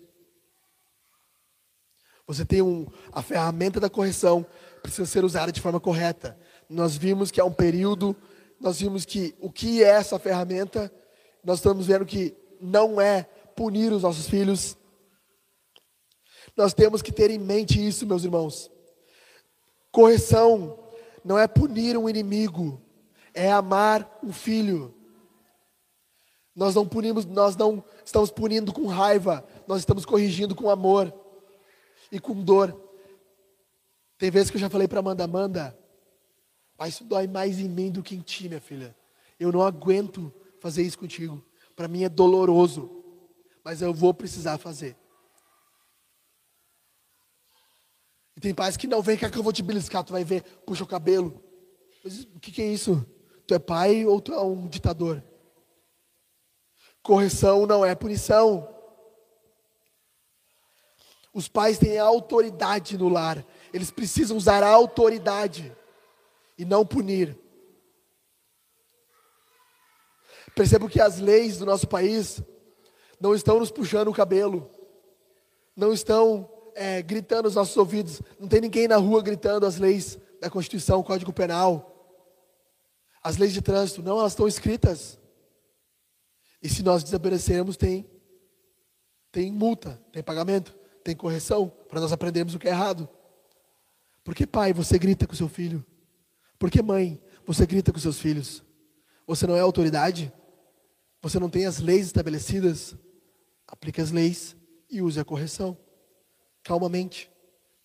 [2.27, 4.47] Você tem um, a ferramenta da correção,
[4.81, 6.39] precisa ser usada de forma correta.
[6.70, 8.16] Nós vimos que há um período,
[8.59, 10.91] nós vimos que o que é essa ferramenta,
[11.45, 14.75] nós estamos vendo que não é punir os nossos filhos.
[16.57, 18.70] Nós temos que ter em mente isso, meus irmãos.
[19.91, 20.83] Correção
[21.23, 22.81] não é punir um inimigo,
[23.35, 25.02] é amar um filho.
[26.55, 31.13] Nós não punimos, nós não estamos punindo com raiva, nós estamos corrigindo com amor
[32.11, 32.79] e com dor.
[34.19, 35.79] Tem vezes que eu já falei para Amanda, Amanda,
[36.79, 38.95] mas isso dói mais em mim do que em ti, minha filha.
[39.41, 41.45] Eu não aguento fazer isso contigo.
[41.75, 43.03] Para mim é doloroso,
[43.65, 44.97] mas eu vou precisar fazer.
[48.37, 50.43] E tem pais que não vem, quer que eu vou te beliscar, tu vai ver,
[50.67, 51.43] puxa o cabelo.
[52.05, 53.07] Mas o que, que é isso?
[53.47, 55.23] Tu é pai ou tu é um ditador?
[57.03, 58.69] Correção não é punição.
[61.35, 63.45] Os pais têm autoridade no lar.
[63.73, 65.75] Eles precisam usar a autoridade
[66.59, 67.39] e não punir.
[70.55, 72.43] Percebo que as leis do nosso país
[73.19, 74.71] não estão nos puxando o cabelo,
[75.75, 80.19] não estão é, gritando nos nossos ouvidos, não tem ninguém na rua gritando as leis
[80.41, 81.89] da Constituição, Código Penal,
[83.23, 85.19] as leis de trânsito, não, elas estão escritas.
[86.63, 88.09] E se nós desobedecermos, tem,
[89.31, 93.09] tem multa, tem pagamento, tem correção, para nós aprendermos o que é errado.
[94.23, 95.85] Por que, pai, você grita com seu filho?
[96.59, 98.63] Por que, mãe, você grita com seus filhos?
[99.27, 100.33] Você não é autoridade?
[101.21, 102.95] Você não tem as leis estabelecidas?
[103.67, 104.57] Aplique as leis
[104.89, 105.77] e use a correção.
[106.63, 107.29] Calmamente.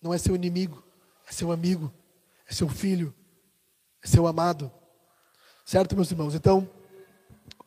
[0.00, 0.84] Não é seu inimigo,
[1.28, 1.92] é seu amigo,
[2.46, 3.12] é seu filho,
[4.00, 4.70] é seu amado.
[5.64, 6.36] Certo, meus irmãos?
[6.36, 6.70] Então,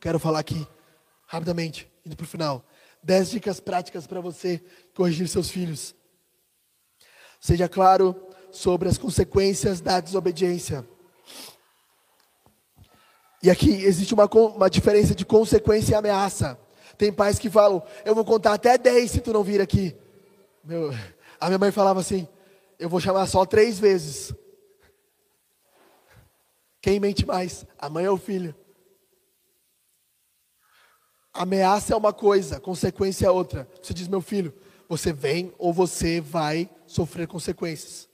[0.00, 0.66] quero falar aqui,
[1.32, 2.62] rapidamente, indo para o final.
[3.02, 4.62] Dez dicas práticas para você
[4.94, 5.94] corrigir seus filhos.
[7.40, 8.14] Seja claro
[8.50, 10.86] sobre as consequências da desobediência.
[13.42, 16.58] E aqui existe uma, uma diferença de consequência e ameaça.
[16.98, 19.96] Tem pais que falam, eu vou contar até 10 se tu não vir aqui.
[20.62, 20.92] Meu,
[21.40, 22.28] a minha mãe falava assim,
[22.78, 24.34] eu vou chamar só três vezes.
[26.82, 27.64] Quem mente mais?
[27.78, 28.54] A mãe ou o filho?
[31.32, 33.68] Ameaça é uma coisa, consequência é outra.
[33.80, 34.52] Você diz, meu filho,
[34.88, 38.08] você vem ou você vai sofrer consequências.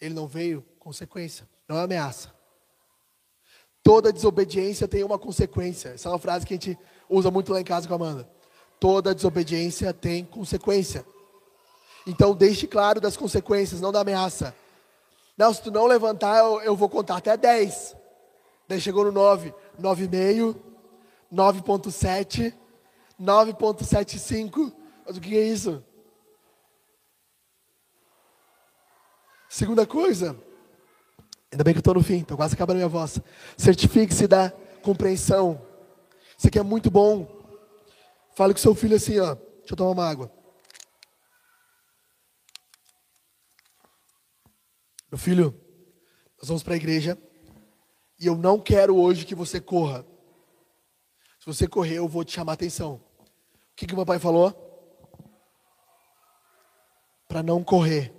[0.00, 2.34] Ele não veio, consequência, não é ameaça.
[3.82, 5.90] Toda desobediência tem uma consequência.
[5.90, 8.28] Essa é uma frase que a gente usa muito lá em casa com a Amanda.
[8.80, 11.06] Toda desobediência tem consequência.
[12.06, 14.54] Então deixe claro das consequências, não da ameaça.
[15.36, 17.94] Não, se tu não levantar, eu, eu vou contar até 10.
[18.66, 20.56] Daí chegou no 9, 9,5,
[21.32, 22.54] 9,7,
[23.20, 24.72] 9,75.
[25.06, 25.84] Mas o que é isso?
[29.48, 30.36] Segunda coisa,
[31.52, 33.20] ainda bem que eu estou no fim, estou quase acabando minha voz.
[33.56, 34.50] Certifique-se da
[34.82, 35.64] compreensão.
[36.36, 37.28] Isso aqui é muito bom.
[38.34, 39.34] Fale com seu filho assim, ó.
[39.34, 40.32] Deixa eu tomar uma água.
[45.08, 45.54] Meu filho,
[46.36, 47.16] nós vamos para a igreja
[48.18, 50.04] e eu não quero hoje que você corra.
[51.44, 52.94] Se você correr, eu vou te chamar a atenção.
[52.94, 54.50] O que, que meu pai falou?
[57.28, 58.14] Para não correr.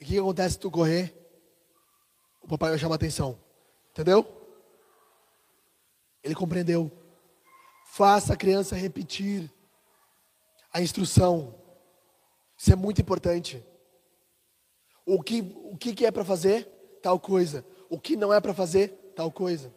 [0.00, 1.14] E o que acontece se tu correr?
[2.40, 3.38] O papai vai chamar atenção.
[3.90, 4.26] Entendeu?
[6.24, 6.90] Ele compreendeu.
[7.84, 9.52] Faça a criança repetir
[10.72, 11.54] a instrução.
[12.56, 13.62] Isso é muito importante.
[15.04, 16.64] O que, o que, é para fazer?
[17.02, 17.62] Tal coisa.
[17.90, 18.88] O que não é para fazer?
[19.14, 19.70] Tal coisa.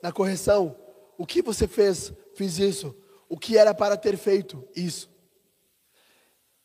[0.00, 0.83] Na correção,
[1.18, 2.12] o que você fez?
[2.34, 2.94] Fiz isso.
[3.28, 4.66] O que era para ter feito?
[4.74, 5.10] Isso.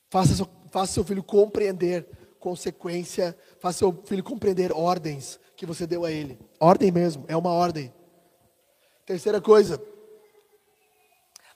[0.09, 2.07] Faça faça seu filho compreender
[2.39, 6.39] consequência, faça seu filho compreender ordens que você deu a ele.
[6.59, 7.93] Ordem mesmo, é uma ordem.
[9.05, 9.81] Terceira coisa,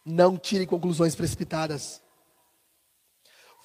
[0.06, 2.02] não tire conclusões precipitadas.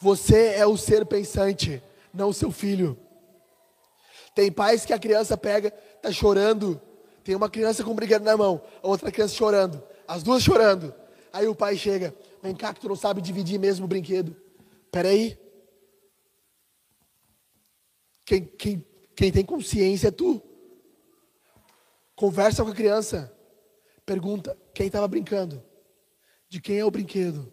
[0.01, 2.97] Você é o ser pensante, não o seu filho.
[4.35, 6.81] Tem pais que a criança pega, está chorando,
[7.29, 10.95] tem uma criança com um brinquedo na mão, a outra criança chorando, as duas chorando.
[11.31, 14.35] Aí o pai chega, vem cá que tu não sabe dividir mesmo o brinquedo.
[14.91, 15.39] Peraí.
[18.25, 20.43] Quem, quem, quem tem consciência é tu.
[22.17, 23.31] Conversa com a criança.
[24.07, 25.63] Pergunta: quem estava brincando?
[26.49, 27.53] De quem é o brinquedo?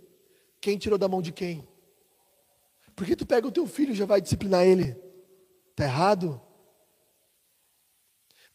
[0.61, 1.67] Quem tirou da mão de quem?
[2.95, 4.95] Por que tu pega o teu filho e já vai disciplinar ele?
[5.71, 6.41] Está errado?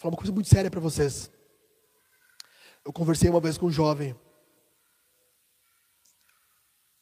[0.01, 1.31] Falar uma coisa muito séria para vocês.
[2.83, 4.19] Eu conversei uma vez com um jovem.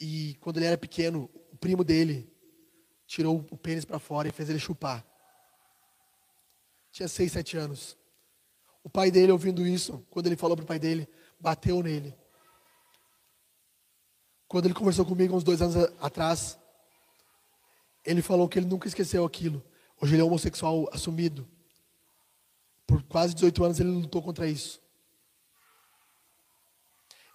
[0.01, 1.31] E quando ele era pequeno,
[1.61, 2.29] primo dele
[3.07, 5.07] tirou o pênis para fora e fez ele chupar.
[6.91, 7.97] Tinha seis, sete anos.
[8.83, 12.13] O pai dele, ouvindo isso, quando ele falou para o pai dele, bateu nele.
[14.49, 16.59] Quando ele conversou comigo uns dois anos atrás,
[18.05, 19.65] ele falou que ele nunca esqueceu aquilo.
[20.01, 21.49] Hoje ele é homossexual assumido.
[22.89, 24.81] Por quase 18 anos ele lutou contra isso.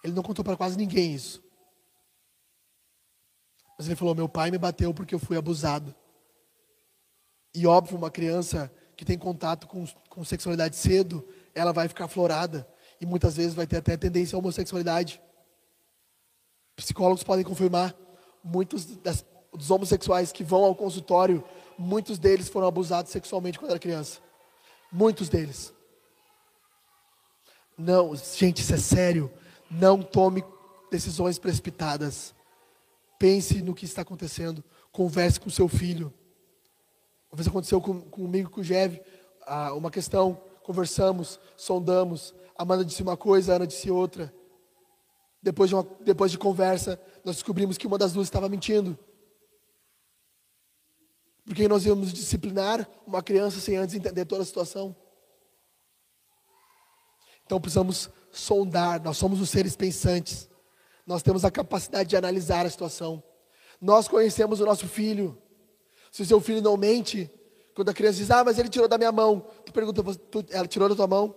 [0.02, 1.40] Ele não contou para quase ninguém isso.
[3.78, 5.94] Mas ele falou: meu pai me bateu porque eu fui abusado.
[7.54, 11.24] E óbvio, uma criança que tem contato com, com sexualidade cedo,
[11.54, 12.68] ela vai ficar florada.
[13.00, 15.22] E muitas vezes vai ter até tendência à homossexualidade.
[16.74, 17.94] Psicólogos podem confirmar,
[18.42, 21.44] muitos das, dos homossexuais que vão ao consultório,
[21.78, 24.20] muitos deles foram abusados sexualmente quando era criança.
[24.96, 25.74] Muitos deles.
[27.76, 29.28] Não, gente, isso é sério.
[29.68, 30.44] Não tome
[30.88, 32.32] decisões precipitadas.
[33.18, 34.62] Pense no que está acontecendo.
[34.92, 36.14] Converse com seu filho.
[37.28, 39.00] Uma vez aconteceu com, comigo com o Jev,
[39.44, 42.32] ah, uma questão, conversamos, sondamos.
[42.56, 44.32] A Amanda disse uma coisa, a Ana disse outra.
[45.42, 48.96] Depois de, uma, depois de conversa, nós descobrimos que uma das duas estava mentindo.
[51.44, 54.96] Porque nós íamos disciplinar uma criança sem antes entender toda a situação.
[57.44, 60.48] Então precisamos sondar, nós somos os seres pensantes.
[61.06, 63.22] Nós temos a capacidade de analisar a situação.
[63.80, 65.36] Nós conhecemos o nosso filho.
[66.10, 67.30] Se o seu filho não mente,
[67.74, 70.66] quando a criança diz, ah, mas ele tirou da minha mão, tu pergunta, tu, ela
[70.66, 71.34] tirou da tua mão?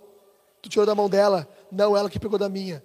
[0.62, 1.46] Tu tirou da mão dela?
[1.70, 2.82] Não, ela que pegou da minha.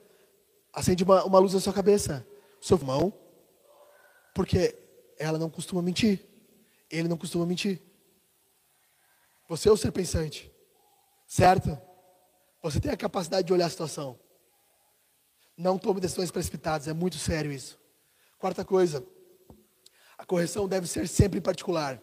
[0.73, 2.25] Acende uma, uma luz na sua cabeça.
[2.59, 3.13] seu irmão,
[4.33, 4.75] porque
[5.17, 6.32] ela não costuma mentir.
[6.93, 7.81] Ele não costuma mentir.
[9.49, 10.51] Você é o ser pensante,
[11.27, 11.75] certo?
[12.61, 14.19] Você tem a capacidade de olhar a situação.
[15.57, 17.79] Não tome decisões precipitadas, é muito sério isso.
[18.37, 19.05] Quarta coisa,
[20.17, 22.01] a correção deve ser sempre particular.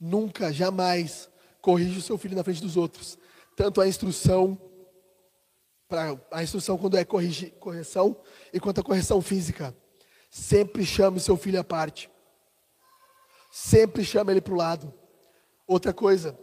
[0.00, 1.28] Nunca, jamais
[1.60, 3.16] corrija o seu filho na frente dos outros.
[3.54, 4.60] Tanto a instrução,
[5.88, 8.20] pra, a instrução quando é corrigir, correção,
[8.52, 9.74] e quanto a correção física.
[10.28, 12.10] Sempre chame seu filho à parte.
[13.58, 14.92] Sempre chame ele para o lado.
[15.66, 16.38] Outra coisa,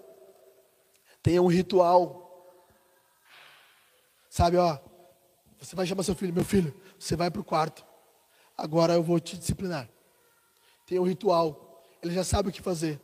[1.22, 2.60] tenha um ritual.
[4.32, 4.80] Sabe, ó,
[5.60, 7.86] você vai chamar seu filho, meu filho, você vai para o quarto.
[8.58, 9.88] Agora eu vou te disciplinar.
[10.88, 11.86] Tem um ritual.
[12.02, 13.00] Ele já sabe o que fazer.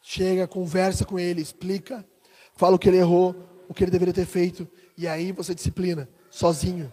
[0.00, 2.02] Chega, conversa com ele, explica,
[2.54, 3.36] fala o que ele errou,
[3.68, 4.66] o que ele deveria ter feito,
[4.96, 6.90] e aí você disciplina, sozinho.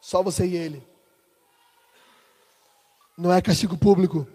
[0.00, 0.84] Só você e ele.
[3.16, 4.26] Não é castigo público.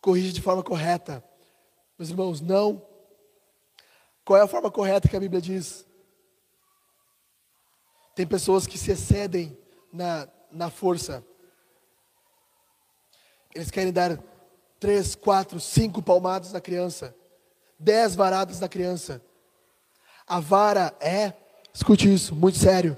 [0.00, 1.22] Corrige de forma correta.
[1.98, 2.86] Meus irmãos, não.
[4.24, 5.86] Qual é a forma correta que a Bíblia diz?
[8.14, 9.56] Tem pessoas que se excedem
[9.92, 11.24] na, na força.
[13.54, 14.18] Eles querem dar
[14.78, 17.14] três, quatro, cinco palmadas na criança,
[17.78, 19.22] dez varadas na criança.
[20.26, 21.34] A vara é,
[21.74, 22.96] escute isso, muito sério.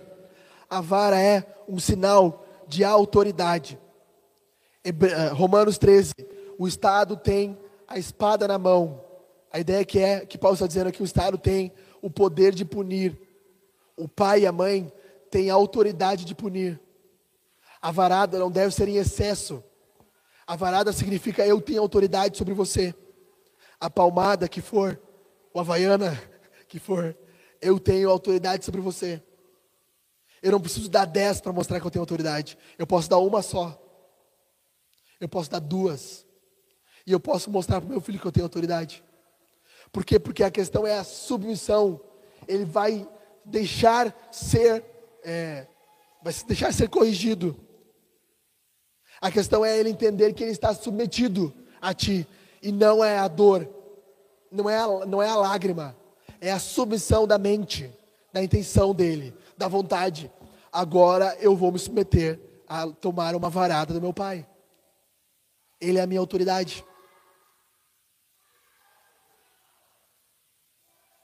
[0.68, 3.78] A vara é um sinal de autoridade.
[4.84, 6.12] Eh, Romanos 13,
[6.58, 9.04] o Estado tem a espada na mão.
[9.52, 12.54] A ideia que é que Paulo está dizendo é que o Estado tem o poder
[12.54, 13.18] de punir.
[13.96, 14.92] O pai e a mãe
[15.30, 16.80] têm a autoridade de punir.
[17.80, 19.62] A varada não deve ser em excesso.
[20.46, 22.94] A varada significa eu tenho autoridade sobre você.
[23.80, 25.00] A palmada que for,
[25.52, 26.20] o havaiana
[26.68, 27.16] que for,
[27.60, 29.22] eu tenho autoridade sobre você.
[30.42, 32.58] Eu não preciso dar dez para mostrar que eu tenho autoridade.
[32.78, 33.78] Eu posso dar uma só.
[35.20, 36.26] Eu posso dar duas.
[37.06, 39.02] E eu posso mostrar para o meu filho que eu tenho autoridade.
[39.90, 40.18] Por quê?
[40.18, 42.00] Porque a questão é a submissão.
[42.48, 43.06] Ele vai
[43.44, 44.84] deixar ser,
[45.24, 45.66] é,
[46.22, 47.56] vai deixar ser corrigido.
[49.20, 52.26] A questão é ele entender que ele está submetido a ti
[52.62, 53.68] e não é a dor,
[54.50, 55.96] não é a, não é a lágrima,
[56.40, 57.90] é a submissão da mente,
[58.32, 60.30] da intenção dele, da vontade.
[60.72, 64.46] Agora eu vou me submeter a tomar uma varada do meu pai.
[65.80, 66.84] Ele é a minha autoridade.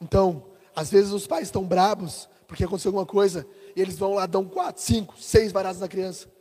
[0.00, 3.46] Então, às vezes os pais estão brabos porque aconteceu alguma coisa
[3.76, 6.32] e eles vão lá, dão quatro, cinco, seis varadas na criança.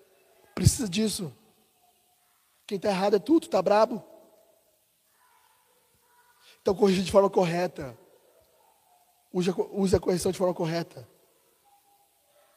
[0.55, 1.33] Precisa disso.
[2.65, 4.03] Quem está errado é tu, tu está brabo.
[6.61, 7.97] Então corrija de forma correta.
[9.33, 11.07] Use, use a correção de forma correta.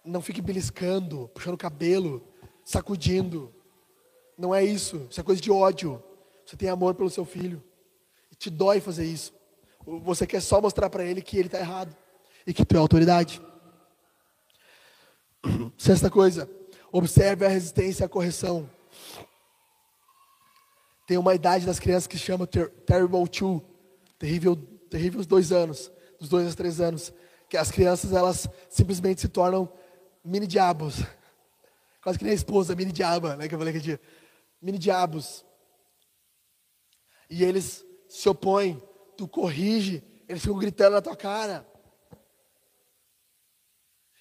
[0.05, 2.26] Não fique beliscando, puxando o cabelo,
[2.64, 3.55] sacudindo.
[4.36, 5.07] Não é isso.
[5.11, 6.03] Isso é coisa de ódio.
[6.44, 7.62] Você tem amor pelo seu filho.
[8.30, 9.32] E te dói fazer isso.
[9.85, 11.97] Você quer só mostrar para ele que ele está errado.
[12.47, 13.41] E que tu é autoridade.
[15.76, 16.49] Sexta coisa.
[16.93, 18.68] Observe a resistência à correção.
[21.07, 23.62] Tem uma idade das crianças que chama ter Terrible Two,
[24.18, 24.57] terrível,
[24.89, 27.12] terríveis dois anos, dos dois aos três anos,
[27.49, 29.72] que as crianças elas simplesmente se tornam
[30.24, 31.03] mini diabos,
[32.03, 34.01] quase que nem a esposa, mini diaba, né, que eu falei aquele dia,
[34.62, 35.45] mini diabos.
[37.28, 38.81] E eles se opõem,
[39.21, 41.66] tu corrige, eles ficam gritando na tua cara.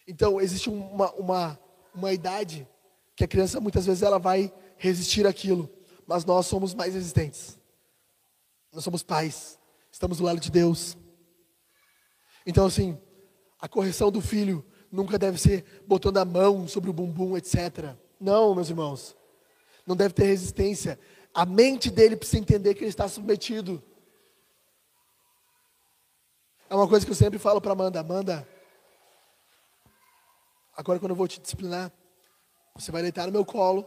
[0.07, 1.59] Então existe uma, uma,
[1.93, 2.67] uma idade
[3.15, 5.69] que a criança muitas vezes ela vai resistir aquilo
[6.09, 7.55] mas nós somos mais resistentes.
[8.73, 9.59] Nós somos pais,
[9.91, 10.97] estamos do lado de Deus.
[12.47, 12.97] Então, assim,
[13.61, 17.95] a correção do filho nunca deve ser botando a mão sobre o bumbum, etc.
[18.19, 19.15] Não, meus irmãos.
[19.85, 20.99] Não deve ter resistência.
[21.31, 23.79] A mente dele precisa entender que ele está submetido.
[26.69, 28.47] É uma coisa que eu sempre falo para Amanda: Amanda,
[30.77, 31.91] agora quando eu vou te disciplinar,
[32.75, 33.83] você vai deitar no meu colo.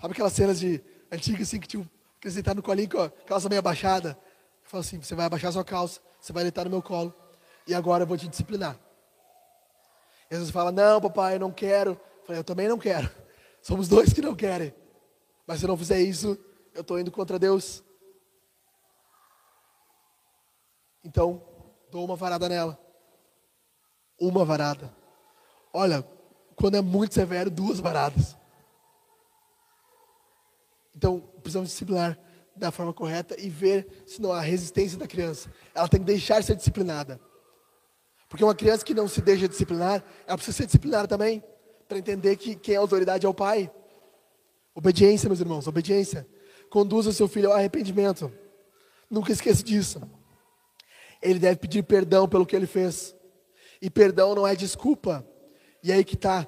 [0.00, 3.48] Sabe aquelas cenas de antiga, assim, que tinha que deitar no colinho com a calça
[3.48, 4.16] meio abaixada.
[4.62, 7.12] Eu falo assim: você vai abaixar sua calça, você vai deitar no meu colo,
[7.66, 8.78] e agora eu vou te disciplinar.
[10.30, 11.90] E Jesus fala: Não, papai, eu não quero.
[11.90, 13.10] Eu falei: Eu também não quero.
[13.60, 14.72] Somos dois que não querem.
[15.44, 16.38] Mas se eu não fizer isso,
[16.72, 17.82] eu estou indo contra Deus.
[21.02, 21.53] Então,
[21.94, 22.76] dou uma varada nela.
[24.20, 24.92] Uma varada.
[25.72, 26.04] Olha,
[26.56, 28.36] quando é muito severo, duas varadas.
[30.92, 32.18] Então, precisamos disciplinar
[32.56, 35.52] da forma correta e ver se não há resistência da criança.
[35.72, 37.20] Ela tem que deixar de ser disciplinada.
[38.28, 41.44] Porque uma criança que não se deixa disciplinar, ela precisa ser disciplinada também.
[41.86, 43.70] para entender que quem é autoridade é o pai.
[44.74, 46.26] Obediência, meus irmãos, obediência.
[46.70, 48.32] Conduza seu filho ao arrependimento.
[49.08, 50.00] Nunca esqueça disso.
[51.24, 53.16] Ele deve pedir perdão pelo que ele fez.
[53.80, 55.26] E perdão não é desculpa.
[55.82, 56.46] E aí que tá.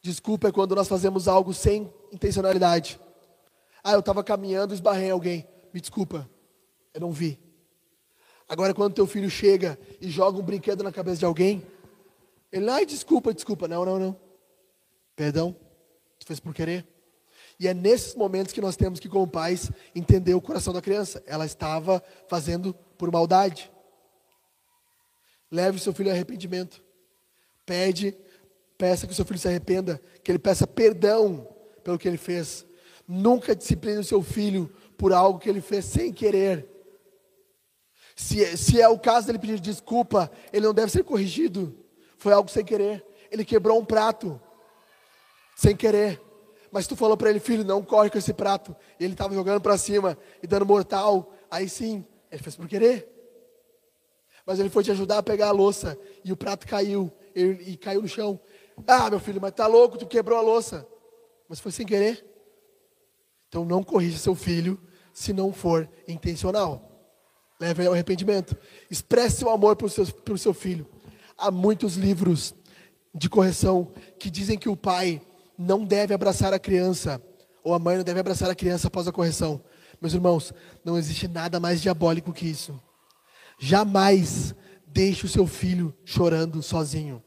[0.00, 2.98] Desculpa é quando nós fazemos algo sem intencionalidade.
[3.82, 5.46] Ah, eu estava caminhando e esbarrei alguém.
[5.74, 6.30] Me desculpa,
[6.94, 7.40] eu não vi.
[8.48, 11.66] Agora, quando teu filho chega e joga um brinquedo na cabeça de alguém,
[12.50, 13.68] ele, ai, desculpa, desculpa.
[13.68, 14.16] Não, não, não.
[15.14, 15.54] Perdão,
[16.18, 16.86] tu fez por querer.
[17.60, 21.22] E é nesses momentos que nós temos que, como pais, entender o coração da criança.
[21.26, 23.70] Ela estava fazendo por maldade.
[25.50, 26.82] Leve seu filho ao arrependimento.
[27.64, 28.16] Pede,
[28.76, 31.48] peça que o seu filho se arrependa, que ele peça perdão
[31.82, 32.66] pelo que ele fez.
[33.06, 36.68] Nunca discipline o seu filho por algo que ele fez sem querer.
[38.14, 41.74] Se, se é o caso dele pedir desculpa, ele não deve ser corrigido.
[42.16, 43.04] Foi algo sem querer.
[43.30, 44.40] Ele quebrou um prato,
[45.56, 46.20] sem querer.
[46.70, 48.76] Mas tu falou para ele, filho, não corre com esse prato.
[48.98, 51.32] E ele estava jogando para cima e dando mortal.
[51.50, 53.17] Aí sim, ele fez por querer.
[54.48, 55.98] Mas ele foi te ajudar a pegar a louça.
[56.24, 57.12] E o prato caiu.
[57.36, 58.40] E, caiu no chão.
[58.86, 60.88] Ah, meu filho, mas tá louco, tu quebrou a louça.
[61.46, 62.24] Mas foi sem querer.
[63.46, 64.80] Então não corrija seu filho
[65.12, 66.82] se não for intencional.
[67.60, 68.56] Leve ao arrependimento.
[68.90, 70.88] Expresse o amor pelo seu, pelo seu filho.
[71.36, 72.54] Há muitos livros
[73.14, 75.20] de correção que dizem que o pai
[75.58, 77.22] não deve abraçar a criança,
[77.62, 79.62] ou a mãe não deve abraçar a criança após a correção.
[80.00, 82.80] Meus irmãos, não existe nada mais diabólico que isso.
[83.58, 84.54] Jamais
[84.86, 87.22] deixe o seu filho chorando sozinho.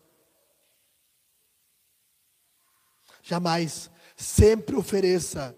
[3.22, 3.92] Jamais.
[4.16, 5.58] Sempre ofereça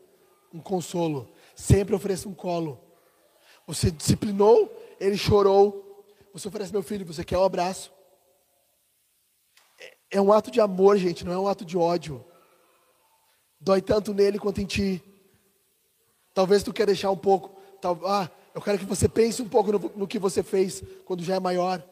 [0.53, 1.33] um consolo.
[1.55, 2.83] Sempre ofereça um colo.
[3.67, 6.05] Você disciplinou, ele chorou.
[6.33, 7.93] Você oferece, meu filho, você quer um abraço.
[9.79, 12.25] É, é um ato de amor, gente, não é um ato de ódio.
[13.59, 15.01] Dói tanto nele quanto em ti.
[16.33, 17.61] Talvez tu quer deixar um pouco.
[17.79, 21.23] Tal, ah, eu quero que você pense um pouco no, no, que você fez quando
[21.23, 21.83] já é maior.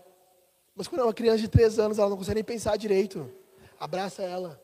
[0.76, 3.30] Mas quando é uma criança de três anos, ela não consegue nem pensar direito.
[3.80, 4.62] Abraça ela.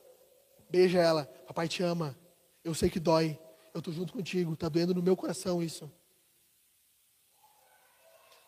[0.69, 1.25] Beija ela.
[1.47, 2.15] Papai te ama.
[2.63, 3.39] Eu sei que dói.
[3.73, 4.53] Eu estou junto contigo.
[4.53, 5.91] Está doendo no meu coração isso.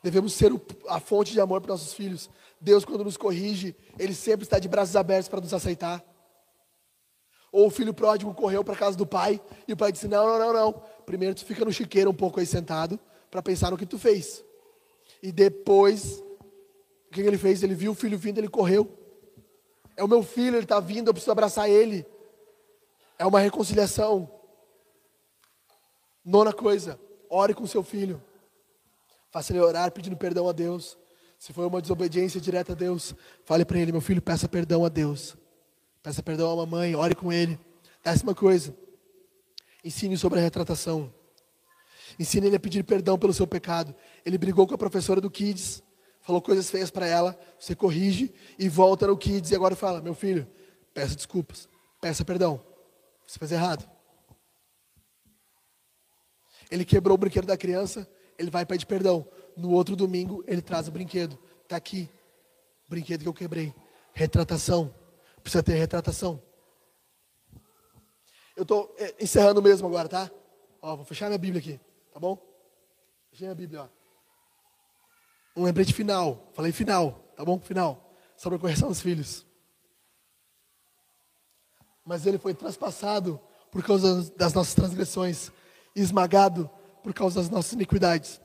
[0.03, 0.51] Devemos ser
[0.87, 2.29] a fonte de amor para nossos filhos.
[2.61, 6.03] Deus, quando nos corrige, Ele sempre está de braços abertos para nos aceitar.
[7.51, 10.25] Ou o filho pródigo correu para a casa do pai e o pai disse: Não,
[10.25, 10.83] não, não, não.
[11.03, 12.99] Primeiro tu fica no chiqueiro um pouco aí sentado
[13.29, 14.43] para pensar no que tu fez.
[15.21, 16.23] E depois,
[17.07, 17.63] o que ele fez?
[17.63, 18.97] Ele viu o filho vindo, ele correu.
[19.95, 22.05] É o meu filho, ele está vindo, eu preciso abraçar ele.
[23.17, 24.31] É uma reconciliação.
[26.23, 26.99] Nona coisa,
[27.29, 28.21] ore com seu filho.
[29.31, 30.97] Faça ele orar pedindo perdão a Deus.
[31.37, 33.15] Se foi uma desobediência direta a Deus,
[33.45, 35.35] fale para ele, meu filho, peça perdão a Deus.
[36.01, 37.59] Peça perdão à mamãe, ore com ele.
[38.03, 38.75] Décima coisa,
[39.83, 41.13] ensine sobre a retratação.
[42.19, 43.95] Ensine ele a pedir perdão pelo seu pecado.
[44.25, 45.81] Ele brigou com a professora do Kids,
[46.19, 50.13] falou coisas feias para ela, você corrige e volta no Kids e agora fala: Meu
[50.13, 50.45] filho,
[50.93, 51.69] peça desculpas,
[52.01, 52.61] peça perdão.
[53.25, 53.89] Você fez errado.
[56.69, 58.07] Ele quebrou o brinquedo da criança,
[58.37, 59.25] ele vai pede perdão.
[59.55, 61.39] No outro domingo, ele traz o brinquedo.
[61.63, 62.09] Está aqui,
[62.85, 63.73] o brinquedo que eu quebrei.
[64.13, 64.93] Retratação.
[65.41, 66.41] Precisa ter retratação.
[68.55, 70.29] Eu estou é, encerrando mesmo agora, tá?
[70.81, 71.79] Ó, vou fechar minha Bíblia aqui,
[72.11, 72.37] tá bom?
[73.31, 73.99] Fechei minha Bíblia, ó.
[75.55, 76.49] Um lembrete final.
[76.53, 77.59] Falei final, tá bom?
[77.59, 78.13] Final.
[78.37, 79.45] Sobre a correção dos filhos.
[82.05, 83.39] Mas ele foi traspassado
[83.71, 85.51] por causa das nossas transgressões,
[85.95, 86.69] esmagado
[87.03, 88.41] por causa das nossas iniquidades.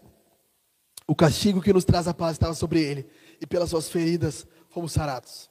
[1.07, 3.11] O castigo que nos traz a paz estava sobre ele,
[3.41, 5.51] e pelas suas feridas fomos sarados.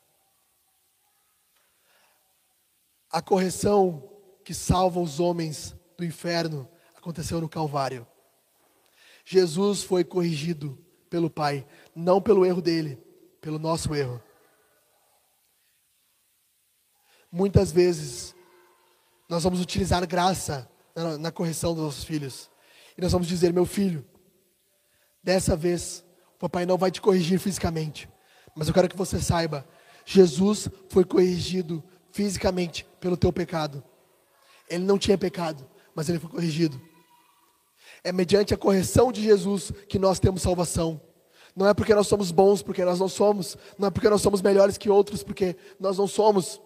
[3.10, 4.10] A correção
[4.44, 6.68] que salva os homens do inferno
[7.04, 8.08] aconteceu no Calvário.
[9.26, 10.78] Jesus foi corrigido
[11.10, 12.98] pelo Pai, não pelo erro dele,
[13.42, 14.24] pelo nosso erro.
[17.30, 18.34] Muitas vezes
[19.28, 20.70] nós vamos utilizar graça
[21.20, 22.50] na, correção dos nossos filhos.
[22.98, 24.06] E nós vamos dizer: meu filho,
[25.22, 26.06] dessa vez
[26.36, 28.08] o papai não vai te corrigir fisicamente,
[28.56, 29.68] mas eu quero que você saiba:
[30.06, 33.84] Jesus foi corrigido fisicamente pelo teu pecado.
[34.70, 36.93] Ele não tinha pecado, mas ele foi corrigido.
[38.04, 41.00] É mediante a correção de Jesus que nós temos salvação.
[41.56, 43.58] Não é porque nós somos bons, porque nós não somos.
[43.78, 46.60] Não é porque nós somos melhores que outros, porque nós não somos.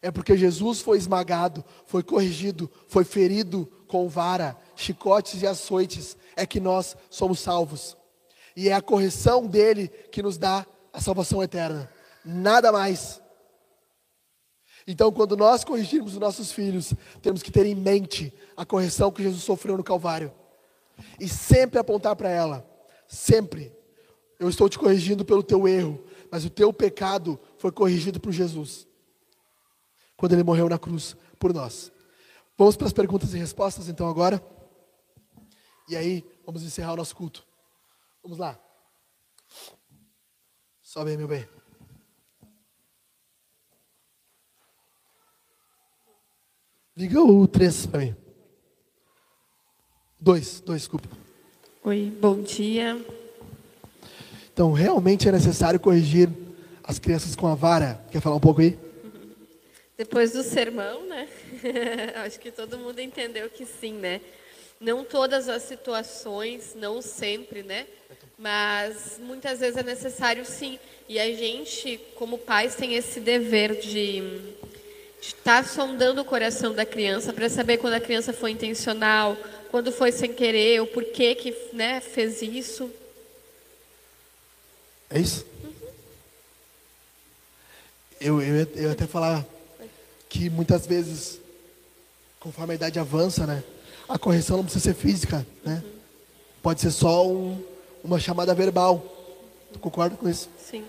[0.00, 6.46] É porque Jesus foi esmagado, foi corrigido, foi ferido com vara, chicotes e açoites, é
[6.46, 7.96] que nós somos salvos.
[8.54, 11.90] E é a correção dele que nos dá a salvação eterna.
[12.24, 13.20] Nada mais.
[14.86, 19.22] Então, quando nós corrigirmos os nossos filhos, temos que ter em mente a correção que
[19.22, 20.32] Jesus sofreu no Calvário.
[21.20, 22.68] E sempre apontar para ela.
[23.06, 23.74] Sempre.
[24.38, 28.86] Eu estou te corrigindo pelo teu erro, mas o teu pecado foi corrigido por Jesus.
[30.16, 31.92] Quando ele morreu na cruz por nós.
[32.56, 34.42] Vamos para as perguntas e respostas então agora.
[35.88, 37.46] E aí, vamos encerrar o nosso culto.
[38.22, 38.58] Vamos lá.
[40.82, 41.46] Sobe aí, meu bem.
[46.96, 48.25] Liga o 3 para mim.
[50.26, 51.08] 2, 2, desculpa.
[51.84, 53.00] Oi, bom dia.
[54.52, 56.28] Então, realmente é necessário corrigir
[56.82, 58.04] as crianças com a vara.
[58.10, 58.76] Quer falar um pouco aí?
[59.96, 61.28] Depois do sermão, né?
[62.26, 64.20] Acho que todo mundo entendeu que sim, né?
[64.80, 67.86] Não todas as situações, não sempre, né?
[68.36, 70.76] Mas muitas vezes é necessário sim.
[71.08, 74.24] E a gente, como pais, tem esse dever de
[75.20, 79.36] estar sondando o coração da criança para saber quando a criança foi intencional,
[79.70, 82.90] quando foi sem querer, o porquê que né, fez isso.
[85.10, 85.44] É isso?
[85.62, 85.72] Uhum.
[88.20, 89.44] Eu, eu, eu até falar
[90.28, 91.38] que muitas vezes,
[92.40, 93.62] conforme a idade avança, né,
[94.08, 95.82] a correção não precisa ser física, né?
[95.84, 95.92] Uhum.
[96.62, 97.62] Pode ser só um,
[98.02, 99.04] uma chamada verbal.
[99.72, 100.48] Tu concorda com isso?
[100.58, 100.84] Sim.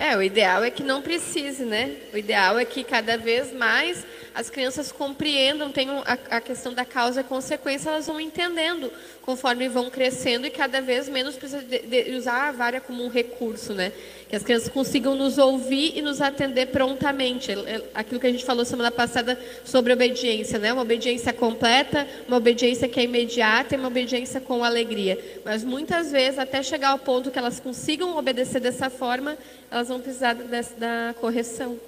[0.00, 1.94] É, o ideal é que não precise, né?
[2.10, 4.02] O ideal é que cada vez mais
[4.34, 8.92] as crianças compreendam, tenham a, a questão da causa e consequência, elas vão entendendo
[9.22, 13.08] conforme vão crescendo e cada vez menos precisa de, de usar a vara como um
[13.08, 13.92] recurso, né?
[14.28, 17.52] Que as crianças consigam nos ouvir e nos atender prontamente.
[17.52, 20.72] É, é aquilo que a gente falou semana passada sobre obediência, né?
[20.72, 25.18] Uma obediência completa, uma obediência que é imediata e uma obediência com alegria.
[25.44, 29.36] Mas muitas vezes, até chegar ao ponto que elas consigam obedecer dessa forma,
[29.70, 31.78] elas vão precisar da correção.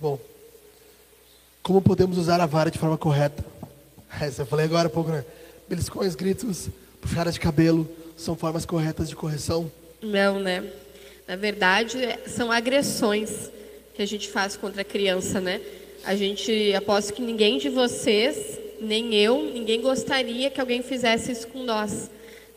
[0.00, 0.18] Bom,
[1.62, 3.44] como podemos usar a vara de forma correta?
[4.20, 5.24] Essa eu falei agora há pouco, né?
[5.68, 6.68] Beliscões, gritos,
[7.00, 9.70] puxadas de cabelo, são formas corretas de correção?
[10.02, 10.64] Não, né?
[11.26, 13.50] Na verdade, são agressões
[13.94, 15.60] que a gente faz contra a criança, né?
[16.04, 21.46] A gente aposto que ninguém de vocês, nem eu, ninguém gostaria que alguém fizesse isso
[21.46, 22.10] com nós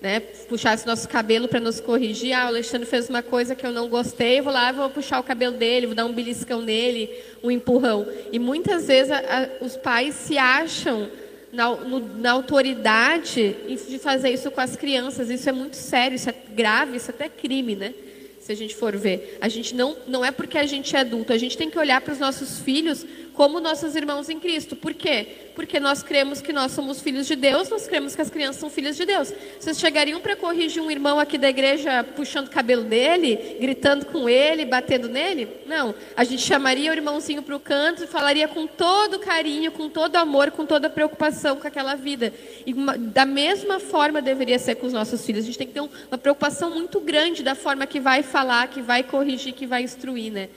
[0.06, 2.32] né, puxasse nosso cabelo para nos corrigir.
[2.32, 5.24] Ah, o Alexandre fez uma coisa que eu não gostei, vou lá, vou puxar o
[5.24, 7.10] cabelo dele, vou dar um beliscão nele,
[7.44, 8.08] um empurrão.
[8.32, 11.10] E muitas vezes a, a, os pais se acham
[11.52, 13.56] na, no, na autoridade
[13.90, 15.32] de fazer isso com as crianças.
[15.32, 17.92] Isso é muito sério, isso é grave, isso é até crime, né?
[18.40, 19.40] Se a gente for ver.
[19.42, 22.00] A gente não, não é porque a gente é adulto, a gente tem que olhar
[22.00, 23.04] para os nossos filhos
[23.36, 24.76] como nossos irmãos em Cristo.
[24.76, 25.28] Por quê?
[25.54, 28.70] Porque nós cremos que nós somos filhos de Deus, nós cremos que as crianças são
[28.70, 29.32] filhas de Deus.
[29.60, 34.28] Vocês chegariam para corrigir um irmão aqui da igreja puxando o cabelo dele, gritando com
[34.28, 35.48] ele, batendo nele?
[35.66, 35.94] Não.
[36.16, 40.16] A gente chamaria o irmãozinho para o canto e falaria com todo carinho, com todo
[40.16, 42.34] amor, com toda preocupação com aquela vida.
[42.66, 45.44] E uma, da mesma forma deveria ser com os nossos filhos.
[45.44, 48.82] A gente tem que ter uma preocupação muito grande da forma que vai falar, que
[48.82, 50.50] vai corrigir, que vai instruir, né?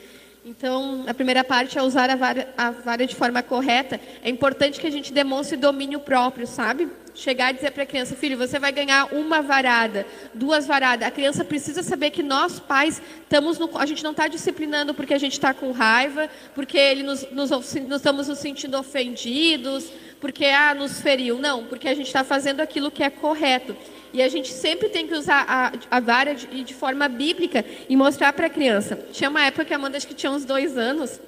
[0.45, 4.01] Então, a primeira parte é usar a vara, a vara de forma correta.
[4.23, 6.89] É importante que a gente demonstre domínio próprio, sabe?
[7.15, 11.07] Chegar e dizer para a criança, filho, você vai ganhar uma varada, duas varadas.
[11.07, 15.13] A criança precisa saber que nós, pais, estamos no, a gente não está disciplinando porque
[15.13, 19.91] a gente está com raiva, porque ele nos, nos, nos, estamos nos sentindo ofendidos,
[20.21, 21.39] porque ah, nos feriu.
[21.39, 23.77] Não, porque a gente está fazendo aquilo que é correto.
[24.13, 27.97] E a gente sempre tem que usar a, a vara de, de forma bíblica e
[27.97, 28.99] mostrar para a criança.
[29.13, 31.21] Tinha uma época que a Amanda acho que tinha uns dois anos,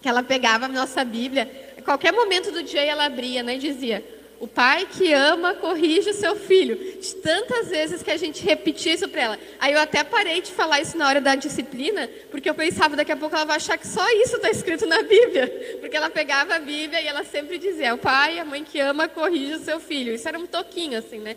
[0.00, 3.58] que ela pegava a nossa Bíblia, a qualquer momento do dia ela abria né, e
[3.58, 4.04] dizia:
[4.40, 6.76] O pai que ama corrige o seu filho.
[7.00, 9.38] De tantas vezes que a gente repetia isso para ela.
[9.60, 13.12] Aí eu até parei de falar isso na hora da disciplina, porque eu pensava, daqui
[13.12, 15.48] a pouco ela vai achar que só isso está escrito na Bíblia.
[15.80, 19.08] Porque ela pegava a Bíblia e ela sempre dizia: O pai, a mãe que ama
[19.08, 20.14] corrige o seu filho.
[20.14, 21.36] Isso era um toquinho assim, né?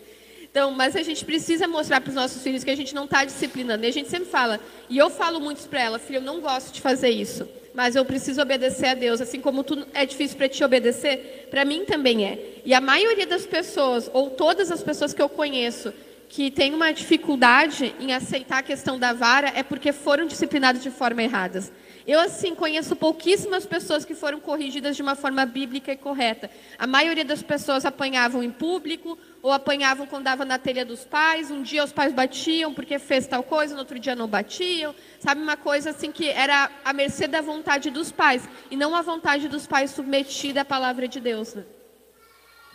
[0.50, 3.24] Então, mas a gente precisa mostrar para os nossos filhos que a gente não está
[3.24, 3.84] disciplinando.
[3.84, 4.58] E a gente sempre fala,
[4.88, 8.04] e eu falo muito para ela, filho, eu não gosto de fazer isso, mas eu
[8.04, 9.20] preciso obedecer a Deus.
[9.20, 12.60] Assim como tu, é difícil para te obedecer, para mim também é.
[12.64, 15.94] E a maioria das pessoas, ou todas as pessoas que eu conheço,
[16.28, 20.90] que tem uma dificuldade em aceitar a questão da vara, é porque foram disciplinados de
[20.90, 21.62] forma errada.
[22.06, 26.50] Eu, assim, conheço pouquíssimas pessoas que foram corrigidas de uma forma bíblica e correta.
[26.78, 31.50] A maioria das pessoas apanhavam em público, ou apanhavam quando dava na telha dos pais.
[31.50, 34.94] Um dia os pais batiam porque fez tal coisa, no outro dia não batiam.
[35.18, 39.02] Sabe, uma coisa assim que era a mercê da vontade dos pais, e não a
[39.02, 41.54] vontade dos pais submetida à palavra de Deus.
[41.54, 41.64] Né?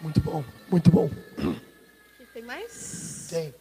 [0.02, 1.10] Muito bom, muito bom.
[2.34, 3.28] tem mais?
[3.30, 3.54] Tem.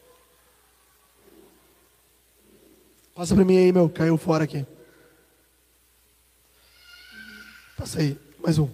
[3.14, 4.66] Passa para mim aí, meu, caiu fora aqui.
[7.76, 8.68] Passa aí, mais um.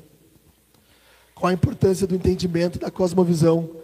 [1.35, 3.80] Qual a importância do entendimento da cosmovisão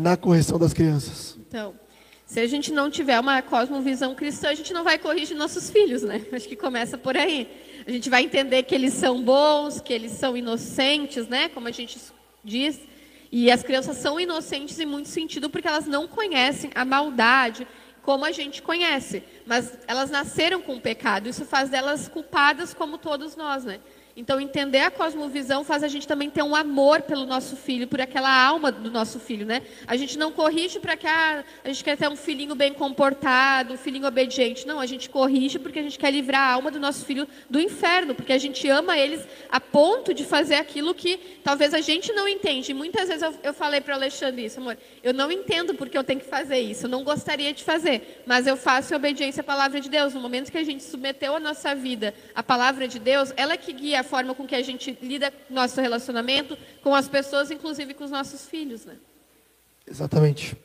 [0.00, 1.36] na correção das crianças?
[1.48, 1.74] Então,
[2.26, 6.02] se a gente não tiver uma cosmovisão cristã, a gente não vai corrigir nossos filhos,
[6.02, 6.24] né?
[6.32, 7.48] Acho que começa por aí.
[7.86, 11.48] A gente vai entender que eles são bons, que eles são inocentes, né?
[11.48, 11.98] Como a gente
[12.42, 12.80] diz.
[13.30, 17.66] E as crianças são inocentes em muito sentido porque elas não conhecem a maldade
[18.02, 21.28] como a gente conhece, mas elas nasceram com o pecado.
[21.28, 23.80] Isso faz delas culpadas como todos nós, né?
[24.18, 28.00] Então, entender a cosmovisão faz a gente também ter um amor pelo nosso filho, por
[28.00, 29.60] aquela alma do nosso filho, né?
[29.86, 33.74] A gente não corrige para que ah, a gente quer ter um filhinho bem comportado,
[33.74, 34.66] um filhinho obediente.
[34.66, 37.60] Não, a gente corrige porque a gente quer livrar a alma do nosso filho do
[37.60, 39.20] inferno, porque a gente ama eles
[39.50, 42.70] a ponto de fazer aquilo que talvez a gente não entende.
[42.70, 45.96] E muitas vezes eu, eu falei para o Alexandre isso, amor, eu não entendo porque
[45.96, 49.42] eu tenho que fazer isso, eu não gostaria de fazer, mas eu faço em obediência
[49.42, 50.14] à palavra de Deus.
[50.14, 53.56] No momento que a gente submeteu a nossa vida à palavra de Deus, ela é
[53.58, 57.92] que guia forma com que a gente lida com nosso relacionamento com as pessoas, inclusive
[57.92, 58.96] com os nossos filhos, né?
[59.86, 60.56] Exatamente.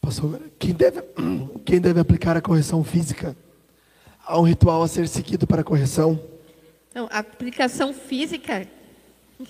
[0.00, 1.02] Pastor, quem deve,
[1.64, 3.36] quem deve aplicar a correção física?
[4.24, 6.18] Há um ritual a ser seguido para a correção?
[6.90, 8.66] Então, a aplicação física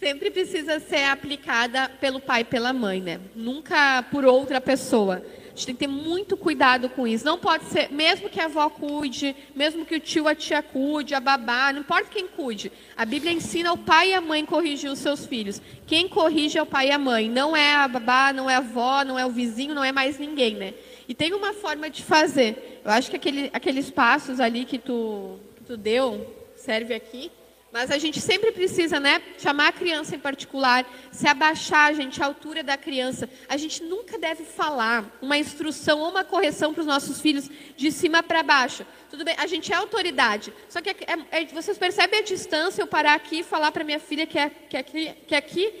[0.00, 3.20] sempre precisa ser aplicada pelo pai e pela mãe, né?
[3.34, 7.24] Nunca por outra pessoa gente tem que ter muito cuidado com isso.
[7.24, 11.14] Não pode ser, mesmo que a avó cuide, mesmo que o tio, a tia cuide,
[11.14, 12.70] a babá, não importa quem cuide.
[12.96, 15.60] A Bíblia ensina o pai e a mãe corrigir os seus filhos.
[15.86, 17.28] Quem corrige é o pai e a mãe.
[17.28, 20.18] Não é a babá, não é a avó, não é o vizinho, não é mais
[20.18, 20.74] ninguém, né?
[21.08, 22.80] E tem uma forma de fazer.
[22.84, 27.30] Eu acho que aquele, aqueles passos ali que tu, que tu deu serve aqui.
[27.72, 32.26] Mas a gente sempre precisa, né, chamar a criança em particular, se abaixar, gente, a
[32.26, 33.30] altura da criança.
[33.48, 37.92] A gente nunca deve falar uma instrução ou uma correção para os nossos filhos de
[37.92, 38.84] cima para baixo.
[39.08, 40.52] Tudo bem, a gente é autoridade.
[40.68, 40.96] Só que é,
[41.30, 44.50] é, vocês percebem a distância, eu parar aqui e falar para minha filha que, é,
[44.50, 45.72] que, é aqui, que aqui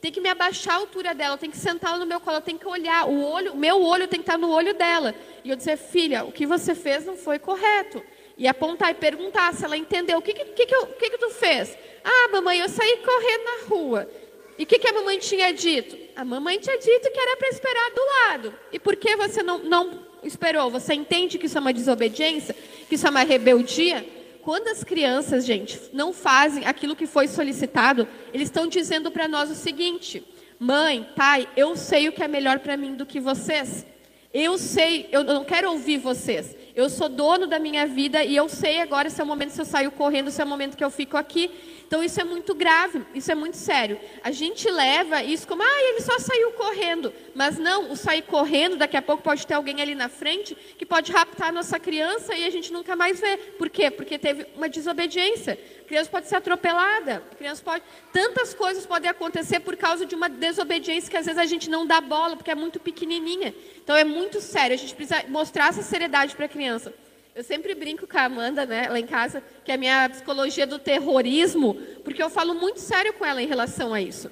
[0.00, 2.66] tem que me abaixar a altura dela, tem que sentá-la no meu colo, tem que
[2.66, 5.14] olhar, o olho, meu olho tem que estar no olho dela.
[5.44, 8.02] E eu dizer, filha, o que você fez não foi correto
[8.38, 10.18] e apontar e perguntar se ela entendeu.
[10.18, 11.76] O que, que, que, que, que, que tu fez?
[12.04, 14.10] Ah, mamãe, eu saí correndo na rua.
[14.56, 15.96] E o que, que a mamãe tinha dito?
[16.16, 18.54] A mamãe tinha dito que era para esperar do lado.
[18.72, 20.70] E por que você não, não esperou?
[20.70, 22.54] Você entende que isso é uma desobediência?
[22.88, 24.06] Que isso é uma rebeldia?
[24.42, 29.50] Quando as crianças, gente, não fazem aquilo que foi solicitado, eles estão dizendo para nós
[29.50, 30.24] o seguinte:
[30.58, 33.84] mãe, pai, eu sei o que é melhor para mim do que vocês.
[34.32, 36.56] Eu sei, eu não quero ouvir vocês.
[36.78, 39.60] Eu sou dono da minha vida e eu sei agora se é o momento se
[39.60, 41.50] eu saio correndo, se é o momento que eu fico aqui.
[41.88, 43.98] Então isso é muito grave, isso é muito sério.
[44.22, 47.10] A gente leva isso como, ah, ele só saiu correndo.
[47.34, 50.84] Mas não, o sair correndo, daqui a pouco pode ter alguém ali na frente que
[50.84, 53.38] pode raptar a nossa criança e a gente nunca mais vê.
[53.38, 53.90] Por quê?
[53.90, 55.58] Porque teve uma desobediência.
[55.80, 57.82] A criança pode ser atropelada, criança pode.
[58.12, 61.86] Tantas coisas podem acontecer por causa de uma desobediência que às vezes a gente não
[61.86, 63.54] dá bola, porque é muito pequenininha.
[63.82, 66.92] Então é muito sério, a gente precisa mostrar essa seriedade para a criança.
[67.38, 70.66] Eu sempre brinco com a Amanda, né, lá em casa, que é a minha psicologia
[70.66, 74.28] do terrorismo, porque eu falo muito sério com ela em relação a isso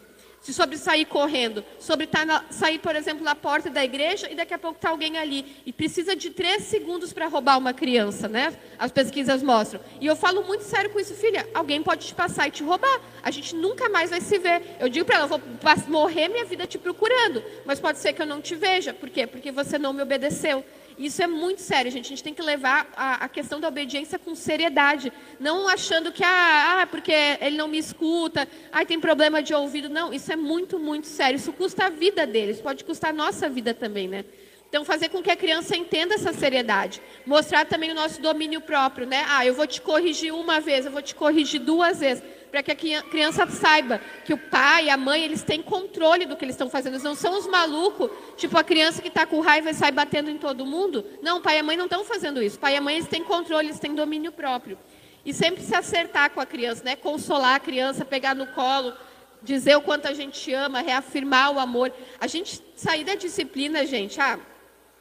[0.52, 4.54] sobre sair correndo, sobre tá na, sair, por exemplo, na porta da igreja e daqui
[4.54, 5.44] a pouco está alguém ali.
[5.64, 8.56] E precisa de três segundos para roubar uma criança, né?
[8.78, 9.80] As pesquisas mostram.
[10.00, 11.48] E eu falo muito sério com isso, filha.
[11.54, 13.00] Alguém pode te passar e te roubar.
[13.22, 14.62] A gente nunca mais vai se ver.
[14.78, 15.40] Eu digo para ela, vou
[15.88, 17.42] morrer minha vida te procurando.
[17.64, 18.94] Mas pode ser que eu não te veja.
[18.94, 19.26] Por quê?
[19.26, 20.64] Porque você não me obedeceu.
[20.98, 22.06] Isso é muito sério, gente.
[22.06, 25.12] A gente tem que levar a, a questão da obediência com seriedade.
[25.38, 29.88] Não achando que, ah, ah, porque ele não me escuta, ah, tem problema de ouvido.
[29.88, 31.36] Não, isso é muito, muito sério.
[31.36, 34.24] Isso custa a vida deles, pode custar a nossa vida também, né?
[34.68, 37.00] Então, fazer com que a criança entenda essa seriedade.
[37.24, 39.24] Mostrar também o nosso domínio próprio, né?
[39.28, 42.94] Ah, eu vou te corrigir uma vez, eu vou te corrigir duas vezes para que
[42.94, 46.70] a criança saiba que o pai, a mãe, eles têm controle do que eles estão
[46.70, 46.94] fazendo.
[46.94, 50.30] Eles não são os malucos, tipo a criança que está com raiva e sai batendo
[50.30, 51.04] em todo mundo.
[51.22, 52.56] Não, o pai e a mãe não estão fazendo isso.
[52.56, 54.78] O pai e a mãe eles têm controle, eles têm domínio próprio.
[55.24, 56.94] E sempre se acertar com a criança, né?
[56.94, 58.94] Consolar a criança, pegar no colo,
[59.42, 61.92] dizer o quanto a gente ama, reafirmar o amor.
[62.20, 64.38] A gente sair da disciplina, gente, ah,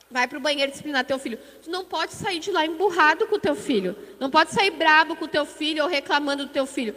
[0.09, 1.37] vai para o banheiro disciplinar teu filho.
[1.61, 3.95] Tu não pode sair de lá emburrado com o teu filho.
[4.19, 6.95] Não pode sair brabo com o teu filho ou reclamando do teu filho.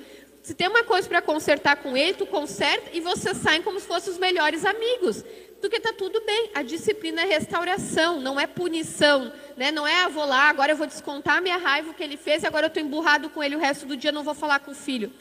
[0.49, 3.87] Se tem uma coisa para consertar com ele, tu conserta e vocês saem como se
[3.87, 5.23] fossem os melhores amigos.
[5.61, 6.49] Porque está tudo bem.
[6.55, 9.31] A disciplina é restauração, não é punição.
[9.59, 9.71] Né?
[9.71, 12.45] Não é, ah, vou lá, agora eu vou descontar a minha raiva que ele fez,
[12.45, 14.75] agora eu estou emburrado com ele o resto do dia, não vou falar com o
[14.75, 15.13] filho.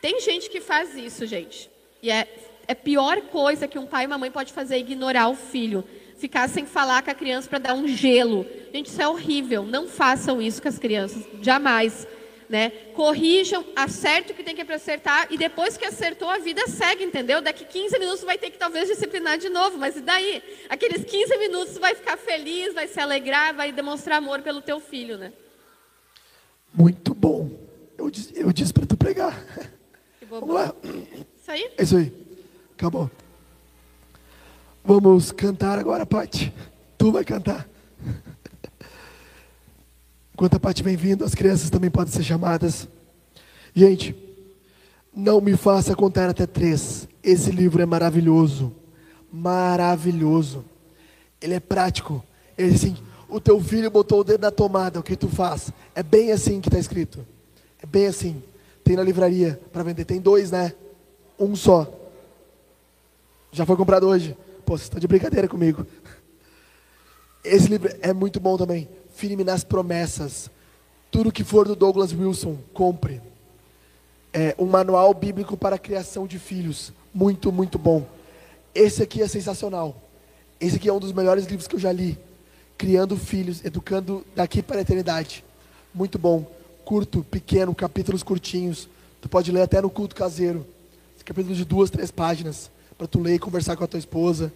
[0.00, 1.68] Tem gente que faz isso, gente.
[2.00, 2.28] E é,
[2.68, 5.82] é pior coisa que um pai e uma mãe pode fazer é ignorar o filho.
[6.18, 9.64] Ficar sem falar com a criança para dar um gelo Gente, isso é horrível.
[9.64, 12.06] Não façam isso com as crianças, jamais.
[12.48, 12.70] Né?
[12.94, 17.42] Corrijam, acerte o que tem que acertar e depois que acertou, a vida segue, entendeu?
[17.42, 20.42] Daqui 15 minutos vai ter que talvez disciplinar de novo, mas e daí?
[20.66, 25.18] Aqueles 15 minutos vai ficar feliz, vai se alegrar, vai demonstrar amor pelo teu filho,
[25.18, 25.30] né?
[26.72, 27.50] Muito bom.
[27.98, 29.44] Eu, eu disse para tu pregar.
[30.28, 30.74] Vamos lá.
[31.40, 31.70] Isso aí?
[31.76, 32.12] É isso aí.
[32.76, 33.10] Acabou.
[34.84, 36.52] Vamos cantar agora, Pati.
[36.96, 37.68] Tu vai cantar.
[40.38, 42.86] Enquanto a Paty vem vindo, as crianças também podem ser chamadas.
[43.74, 44.14] Gente,
[45.12, 47.08] não me faça contar até três.
[47.24, 48.72] Esse livro é maravilhoso.
[49.32, 50.64] Maravilhoso.
[51.42, 52.24] Ele é prático.
[52.56, 52.96] Ele assim,
[53.28, 55.72] o teu filho botou o dedo na tomada, o que tu faz?
[55.92, 57.26] É bem assim que está escrito.
[57.82, 58.40] É bem assim.
[58.84, 60.04] Tem na livraria para vender.
[60.04, 60.72] Tem dois, né?
[61.36, 61.92] Um só.
[63.50, 64.36] Já foi comprado hoje.
[64.64, 65.84] Pô, você está de brincadeira comigo.
[67.42, 70.48] Esse livro é muito bom também firme nas promessas.
[71.10, 73.20] Tudo que for do Douglas Wilson, compre.
[74.32, 76.92] É um manual bíblico para a criação de filhos.
[77.12, 78.06] Muito, muito bom.
[78.72, 80.00] Esse aqui é sensacional.
[80.60, 82.16] Esse aqui é um dos melhores livros que eu já li.
[82.76, 85.44] Criando filhos, educando daqui para a eternidade.
[85.92, 86.46] Muito bom.
[86.84, 88.88] Curto, pequeno, capítulos curtinhos.
[89.20, 90.64] Tu pode ler até no culto caseiro.
[91.16, 92.70] Esse capítulo de duas, três páginas.
[92.96, 94.52] Para tu ler e conversar com a tua esposa.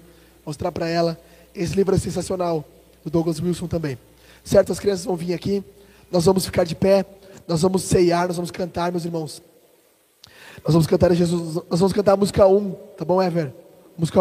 [0.47, 1.21] Mostrar para ela.
[1.53, 2.65] Esse livro é sensacional.
[3.03, 3.99] Do Douglas Wilson também.
[4.45, 4.73] Certo?
[4.73, 5.65] As crianças vão vir aqui.
[6.11, 7.05] Nós vamos ficar de pé.
[7.47, 8.27] Nós vamos ceiar.
[8.27, 9.43] Nós vamos cantar, meus irmãos.
[10.65, 11.57] Nós vamos cantar a Jesus.
[11.69, 12.73] Nós vamos cantar a música 1.
[12.97, 13.53] Tá bom, Ever?
[13.97, 14.21] Música 1.